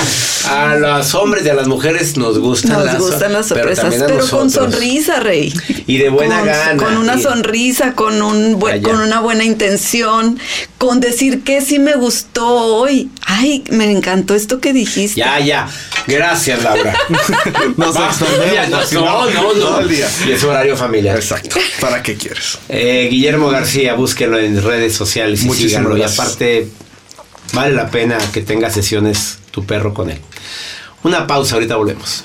A 0.50 0.76
los 0.76 1.14
hombres 1.14 1.44
y 1.44 1.48
a 1.50 1.54
las 1.54 1.66
mujeres 1.68 2.16
nos 2.16 2.38
gustan 2.38 2.72
Nos 2.72 2.85
las 2.87 2.98
gustan 2.98 3.33
las 3.35 3.48
sorpresas, 3.48 3.94
pero, 3.98 4.26
con 4.28 4.50
sonrisa, 4.50 5.20
Rey. 5.20 5.52
Y 5.87 5.98
de 5.98 6.09
buena 6.09 6.38
con, 6.38 6.46
gana. 6.46 6.83
Con 6.83 6.96
una 6.96 7.16
Y- 7.16 7.22
sonrisa, 7.22 7.92
con, 7.94 8.22
un 8.22 8.59
buen- 8.59 8.83
con 8.83 8.98
una 9.00 9.20
buena 9.20 9.44
intención, 9.44 10.38
con 10.78 11.00
decir 11.00 11.42
que 11.42 11.61
sí 11.61 11.78
me 11.78 11.96
gustó 11.96 12.46
hoy. 12.48 13.11
Ay, 13.26 13.62
me 13.70 13.90
encantó 13.90 14.35
esto 14.35 14.59
que 14.61 14.72
dijiste. 14.72 15.20
Ya, 15.20 15.38
ya. 15.40 15.68
Gracias, 16.07 16.62
Laura. 16.62 16.94
Nos 17.76 17.94
extendemos, 17.96 18.92
no, 18.92 19.31
no, 19.31 19.52
no, 19.54 19.81
no. 19.83 19.90
Y 19.92 20.33
es 20.33 20.44
horario 20.44 20.76
familiar. 20.78 21.16
Exacto. 21.16 21.57
¿Para 21.81 22.02
qué 22.02 22.14
quieres? 22.16 22.59
Eh, 22.70 23.09
Guillermo 23.11 23.50
García, 23.50 23.92
búsquelo 23.94 24.38
en 24.38 24.62
redes 24.62 24.94
sociales 24.94 25.42
y 25.42 25.46
Muchísimas 25.46 25.70
síganlo. 25.83 25.96
Y 25.98 26.02
aparte, 26.02 26.68
vale 27.52 27.74
la 27.74 27.90
pena 27.90 28.18
que 28.32 28.42
tenga 28.42 28.70
sesiones 28.70 29.38
tu 29.50 29.64
perro 29.64 29.94
con 29.94 30.11
él. 30.11 30.18
Una 31.02 31.26
pausa, 31.26 31.54
ahorita 31.54 31.76
volvemos. 31.76 32.24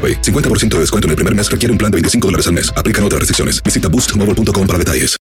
AroPay 0.00 0.14
AroPay. 0.14 0.22
50% 0.22 0.68
de 0.68 0.80
descuento 0.80 1.06
en 1.06 1.10
el 1.10 1.16
primer 1.16 1.34
mes 1.34 1.50
requiere 1.50 1.72
un 1.72 1.78
plan 1.78 1.90
de 1.90 1.96
25 1.96 2.28
dólares 2.28 2.46
al 2.46 2.54
mes. 2.54 2.72
Aplican 2.76 3.04
otras 3.04 3.18
restricciones. 3.18 3.62
Visita 3.62 3.88
boostmobile.com 3.88 4.66
para 4.66 4.78
detalles. 4.78 5.16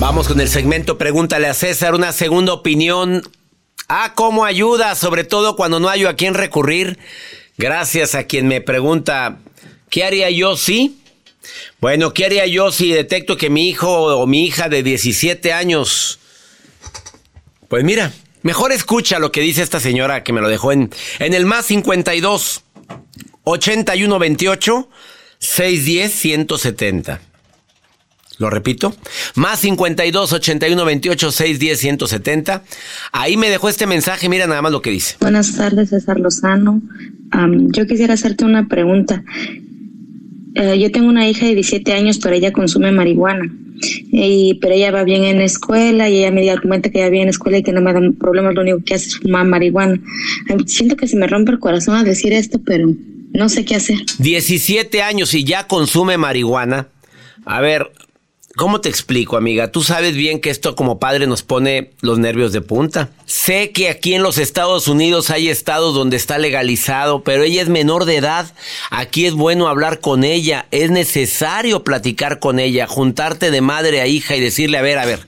Vamos 0.00 0.28
con 0.28 0.40
el 0.40 0.48
segmento 0.48 0.96
Pregúntale 0.96 1.48
a 1.48 1.54
César, 1.54 1.94
una 1.94 2.12
segunda 2.12 2.52
opinión. 2.52 3.22
Ah, 3.88 4.12
cómo 4.14 4.44
ayuda, 4.44 4.94
sobre 4.94 5.24
todo 5.24 5.56
cuando 5.56 5.80
no 5.80 5.88
hay 5.88 6.04
a 6.04 6.14
quién 6.14 6.34
recurrir. 6.34 6.98
Gracias 7.58 8.14
a 8.14 8.24
quien 8.24 8.46
me 8.46 8.60
pregunta, 8.60 9.38
¿qué 9.90 10.04
haría 10.04 10.30
yo 10.30 10.56
si? 10.56 10.98
Bueno, 11.80 12.12
¿qué 12.12 12.26
haría 12.26 12.46
yo 12.46 12.72
si 12.72 12.92
detecto 12.92 13.36
que 13.36 13.50
mi 13.50 13.68
hijo 13.68 14.18
o 14.18 14.26
mi 14.26 14.44
hija 14.44 14.68
de 14.68 14.82
17 14.82 15.52
años... 15.52 16.18
Pues 17.68 17.84
mira, 17.84 18.12
mejor 18.42 18.72
escucha 18.72 19.18
lo 19.18 19.30
que 19.30 19.42
dice 19.42 19.62
esta 19.62 19.78
señora 19.78 20.24
que 20.24 20.32
me 20.32 20.40
lo 20.40 20.48
dejó 20.48 20.72
en, 20.72 20.90
en 21.18 21.34
el 21.34 21.44
más 21.44 21.66
52 21.66 22.64
81 23.44 24.18
28 24.18 24.88
610 25.38 26.12
170. 26.12 27.20
Lo 28.38 28.50
repito, 28.50 28.94
más 29.34 29.58
52 29.60 30.32
81 30.32 30.84
28 30.84 31.32
610 31.32 31.80
170. 31.80 32.62
Ahí 33.10 33.36
me 33.36 33.50
dejó 33.50 33.68
este 33.68 33.86
mensaje, 33.86 34.28
mira 34.28 34.46
nada 34.46 34.62
más 34.62 34.70
lo 34.70 34.80
que 34.80 34.90
dice. 34.90 35.16
Buenas 35.20 35.56
tardes, 35.56 35.90
César 35.90 36.20
Lozano. 36.20 36.80
Yo 37.72 37.86
quisiera 37.86 38.14
hacerte 38.14 38.44
una 38.44 38.68
pregunta. 38.68 39.24
Eh, 40.58 40.78
yo 40.78 40.90
tengo 40.90 41.08
una 41.08 41.28
hija 41.28 41.46
de 41.46 41.54
17 41.54 41.92
años, 41.92 42.18
pero 42.18 42.34
ella 42.34 42.52
consume 42.52 42.90
marihuana. 42.90 43.48
Y, 44.10 44.54
pero 44.60 44.74
ella 44.74 44.90
va 44.90 45.04
bien 45.04 45.22
en 45.22 45.38
la 45.38 45.44
escuela 45.44 46.08
y 46.08 46.18
ella 46.18 46.32
me 46.32 46.60
comenta 46.60 46.90
que 46.90 46.98
ella 46.98 47.06
va 47.06 47.10
bien 47.10 47.22
en 47.22 47.26
la 47.28 47.30
escuela 47.30 47.58
y 47.58 47.62
que 47.62 47.72
no 47.72 47.80
me 47.80 47.92
da 47.92 48.00
problemas, 48.18 48.54
lo 48.54 48.62
único 48.62 48.82
que 48.84 48.94
hace 48.94 49.06
es 49.06 49.18
fumar 49.18 49.46
marihuana. 49.46 50.00
Siento 50.66 50.96
que 50.96 51.06
se 51.06 51.16
me 51.16 51.28
rompe 51.28 51.52
el 51.52 51.60
corazón 51.60 51.94
al 51.94 52.04
decir 52.04 52.32
esto, 52.32 52.60
pero 52.64 52.92
no 53.32 53.48
sé 53.48 53.64
qué 53.64 53.76
hacer. 53.76 53.98
17 54.18 55.00
años 55.00 55.32
y 55.32 55.44
ya 55.44 55.68
consume 55.68 56.18
marihuana. 56.18 56.88
A 57.44 57.60
ver, 57.60 57.92
¿cómo 58.56 58.80
te 58.80 58.88
explico, 58.88 59.36
amiga? 59.36 59.70
Tú 59.70 59.82
sabes 59.82 60.14
bien 60.14 60.40
que 60.40 60.50
esto 60.50 60.74
como 60.74 60.98
padre 60.98 61.26
nos 61.26 61.42
pone 61.42 61.92
los 62.00 62.18
nervios 62.18 62.52
de 62.52 62.60
punta. 62.60 63.10
Sé 63.26 63.70
que 63.70 63.88
aquí 63.88 64.14
en 64.14 64.22
los 64.22 64.38
Estados 64.38 64.88
Unidos 64.88 65.30
hay 65.30 65.48
estados 65.48 65.94
donde 65.94 66.16
está 66.16 66.38
legalizado, 66.38 67.22
pero 67.22 67.42
ella 67.42 67.62
es 67.62 67.68
menor 67.68 68.04
de 68.04 68.16
edad. 68.16 68.52
Aquí 68.90 69.26
es 69.26 69.34
bueno 69.34 69.68
hablar 69.68 70.00
con 70.00 70.24
ella, 70.24 70.66
es 70.70 70.90
necesario 70.90 71.84
platicar 71.84 72.38
con 72.38 72.58
ella, 72.58 72.86
juntarte 72.86 73.50
de 73.50 73.60
madre 73.60 74.00
a 74.00 74.06
hija 74.06 74.36
y 74.36 74.40
decirle, 74.40 74.78
a 74.78 74.82
ver, 74.82 74.98
a 74.98 75.06
ver, 75.06 75.26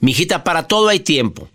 mijita, 0.00 0.44
para 0.44 0.66
todo 0.66 0.88
hay 0.88 1.00
tiempo. 1.00 1.48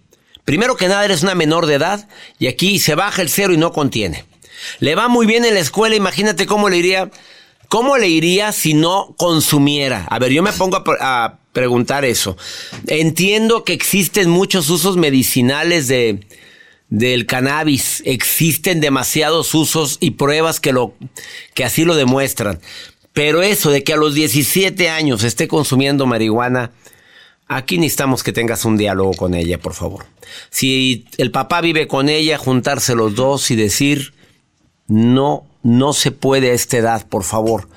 Primero 0.45 0.75
que 0.75 0.87
nada, 0.87 1.05
eres 1.05 1.23
una 1.23 1.35
menor 1.35 1.65
de 1.65 1.75
edad 1.75 2.07
y 2.39 2.47
aquí 2.47 2.79
se 2.79 2.95
baja 2.95 3.21
el 3.21 3.29
cero 3.29 3.53
y 3.53 3.57
no 3.57 3.71
contiene. 3.71 4.25
Le 4.79 4.95
va 4.95 5.07
muy 5.07 5.25
bien 5.25 5.45
en 5.45 5.53
la 5.53 5.59
escuela, 5.59 5.95
imagínate 5.95 6.45
cómo 6.45 6.69
le 6.69 6.77
iría. 6.77 7.09
¿Cómo 7.71 7.97
le 7.97 8.09
iría 8.09 8.51
si 8.51 8.73
no 8.73 9.15
consumiera? 9.17 10.05
A 10.09 10.19
ver, 10.19 10.33
yo 10.33 10.43
me 10.43 10.51
pongo 10.51 10.75
a, 10.75 10.83
pre- 10.83 10.97
a 10.99 11.39
preguntar 11.53 12.03
eso. 12.03 12.35
Entiendo 12.87 13.63
que 13.63 13.71
existen 13.71 14.29
muchos 14.29 14.69
usos 14.69 14.97
medicinales 14.97 15.87
de, 15.87 16.19
del 16.89 17.25
cannabis. 17.27 18.03
Existen 18.05 18.81
demasiados 18.81 19.55
usos 19.55 19.99
y 20.01 20.11
pruebas 20.11 20.59
que, 20.59 20.73
lo, 20.73 20.95
que 21.53 21.63
así 21.63 21.85
lo 21.85 21.95
demuestran. 21.95 22.59
Pero 23.13 23.41
eso 23.41 23.71
de 23.71 23.85
que 23.85 23.93
a 23.93 23.97
los 23.97 24.15
17 24.15 24.89
años 24.89 25.23
esté 25.23 25.47
consumiendo 25.47 26.05
marihuana, 26.05 26.71
aquí 27.47 27.77
necesitamos 27.77 28.21
que 28.21 28.33
tengas 28.33 28.65
un 28.65 28.75
diálogo 28.75 29.13
con 29.13 29.33
ella, 29.33 29.57
por 29.59 29.75
favor. 29.75 30.05
Si 30.49 31.05
el 31.17 31.31
papá 31.31 31.61
vive 31.61 31.87
con 31.87 32.09
ella, 32.09 32.37
juntarse 32.37 32.95
los 32.95 33.15
dos 33.15 33.49
y 33.49 33.55
decir, 33.55 34.13
no, 34.87 35.45
no 35.63 35.93
se 35.93 36.11
puede 36.11 36.51
a 36.51 36.53
esta 36.53 36.77
edad, 36.77 37.07
por 37.07 37.23
favor. 37.23 37.67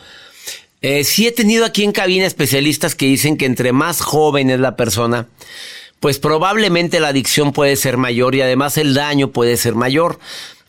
Eh, 0.81 1.05
sí 1.05 1.27
he 1.27 1.33
tenido 1.33 1.65
aquí 1.65 1.83
en 1.83 1.93
cabina 1.93 2.27
especialistas 2.27 2.95
que 2.95 3.07
dicen 3.07 3.37
que 3.37 3.47
entre 3.47 3.73
más 3.73 4.01
joven 4.01 4.51
es 4.51 4.61
la 4.61 4.77
persona, 4.77 5.29
pues 6.01 6.19
probablemente 6.19 7.01
la 7.01 7.09
adicción 7.09 7.53
puede 7.53 7.77
ser 7.77 7.97
mayor 7.97 8.35
y 8.35 8.43
además 8.43 8.77
el 8.77 8.93
daño 8.93 9.31
puede 9.31 9.57
ser 9.57 9.75
mayor. 9.75 10.19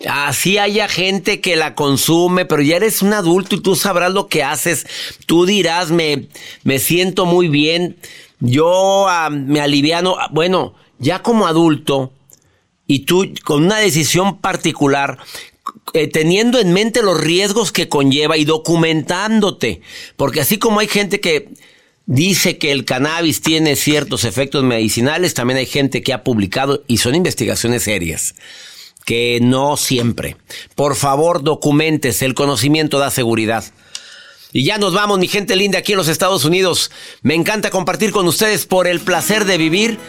Así 0.07 0.57
haya 0.57 0.88
gente 0.88 1.41
que 1.41 1.55
la 1.55 1.76
consume, 1.76 2.45
pero 2.45 2.61
ya 2.61 2.78
eres 2.78 3.01
un 3.01 3.13
adulto 3.13 3.55
y 3.55 3.61
tú 3.61 3.76
sabrás 3.76 4.13
lo 4.13 4.28
que 4.28 4.43
haces. 4.43 4.86
Tú 5.26 5.45
dirás, 5.45 5.91
me, 5.91 6.28
me 6.63 6.80
siento 6.80 7.26
muy 7.26 7.47
bien, 7.47 7.97
yo 8.39 9.07
ah, 9.09 9.30
me 9.30 9.59
aliviano. 9.61 10.16
Bueno, 10.32 10.76
ya 10.99 11.22
como 11.22 11.47
adulto, 11.47 12.13
y 12.88 12.99
tú 12.99 13.34
con 13.43 13.63
una 13.66 13.78
decisión 13.78 14.38
particular, 14.38 15.18
eh, 15.93 16.07
teniendo 16.07 16.59
en 16.59 16.73
mente 16.73 17.01
los 17.01 17.19
riesgos 17.19 17.71
que 17.71 17.89
conlleva 17.89 18.38
y 18.38 18.45
documentándote, 18.45 19.82
porque 20.17 20.41
así 20.41 20.57
como 20.57 20.80
hay 20.80 20.88
gente 20.88 21.19
que 21.19 21.49
dice 22.05 22.57
que 22.57 22.71
el 22.71 22.86
cannabis 22.86 23.41
tiene 23.41 23.76
ciertos 23.76 24.23
efectos 24.23 24.63
medicinales, 24.63 25.34
también 25.34 25.57
hay 25.57 25.65
gente 25.65 26.03
que 26.03 26.13
ha 26.13 26.23
publicado 26.23 26.84
y 26.88 26.97
son 26.97 27.15
investigaciones 27.15 27.84
serias. 27.84 28.36
Que 29.05 29.39
no 29.39 29.78
siempre. 29.78 30.36
Por 30.73 30.95
favor, 30.95 31.43
documentes. 31.43 32.23
El 32.23 32.34
conocimiento 32.34 32.97
da 32.97 33.11
seguridad. 33.11 33.63
Y 34.51 34.63
ya 34.63 34.80
nos 34.80 34.93
vamos, 34.93 35.19
mi 35.19 35.28
gente 35.28 35.55
linda, 35.55 35.80
aquí 35.80 35.91
en 35.91 35.99
los 35.99 36.07
Estados 36.07 36.43
Unidos. 36.43 36.89
Me 37.21 37.36
encanta 37.36 37.69
compartir 37.69 38.11
con 38.11 38.26
ustedes 38.26 38.65
por 38.65 38.88
el 38.88 39.01
placer 39.01 39.45
de 39.45 39.59
vivir. 39.59 39.99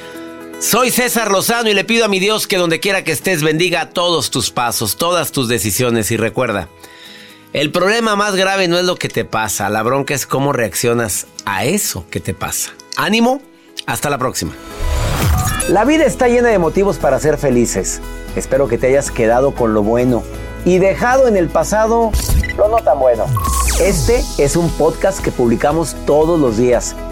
Soy 0.59 0.91
César 0.91 1.31
Lozano 1.31 1.69
y 1.69 1.75
le 1.75 1.85
pido 1.85 2.07
a 2.07 2.09
mi 2.09 2.19
Dios 2.19 2.47
que 2.47 2.57
donde 2.57 2.81
quiera 2.81 3.05
que 3.05 3.13
estés 3.13 3.43
bendiga 3.43 3.91
todos 3.91 4.31
tus 4.31 4.51
pasos, 4.51 4.97
todas 4.97 5.31
tus 5.31 5.49
decisiones 5.49 6.11
y 6.11 6.17
recuerda, 6.17 6.69
el 7.53 7.71
problema 7.71 8.17
más 8.17 8.35
grave 8.37 8.67
no 8.67 8.79
es 8.79 8.85
lo 8.85 8.97
que 8.97 9.09
te 9.09 9.27
pasa, 9.27 9.69
la 9.69 9.83
bronca 9.83 10.15
es 10.15 10.27
cómo 10.27 10.55
reaccionas 10.55 11.27
a 11.45 11.67
eso 11.67 12.07
que 12.11 12.21
te 12.21 12.33
pasa. 12.33 12.71
Ánimo, 12.97 13.43
hasta 13.87 14.09
la 14.09 14.17
próxima. 14.17 14.55
La 15.69 15.85
vida 15.85 16.05
está 16.05 16.29
llena 16.29 16.49
de 16.49 16.59
motivos 16.59 16.97
para 16.97 17.21
ser 17.21 17.37
felices. 17.37 18.01
Espero 18.35 18.67
que 18.67 18.79
te 18.79 18.87
hayas 18.87 19.11
quedado 19.11 19.55
con 19.55 19.75
lo 19.75 19.83
bueno 19.83 20.23
y 20.65 20.79
dejado 20.79 21.29
en 21.29 21.37
el 21.37 21.49
pasado 21.49 22.13
lo 22.57 22.69
no 22.69 22.79
tan 22.79 22.99
bueno. 22.99 23.27
Este 23.81 24.25
es 24.39 24.57
un 24.57 24.71
podcast 24.71 25.21
que 25.21 25.31
publicamos 25.31 25.95
todos 26.07 26.41
los 26.41 26.57
días, 26.57 26.97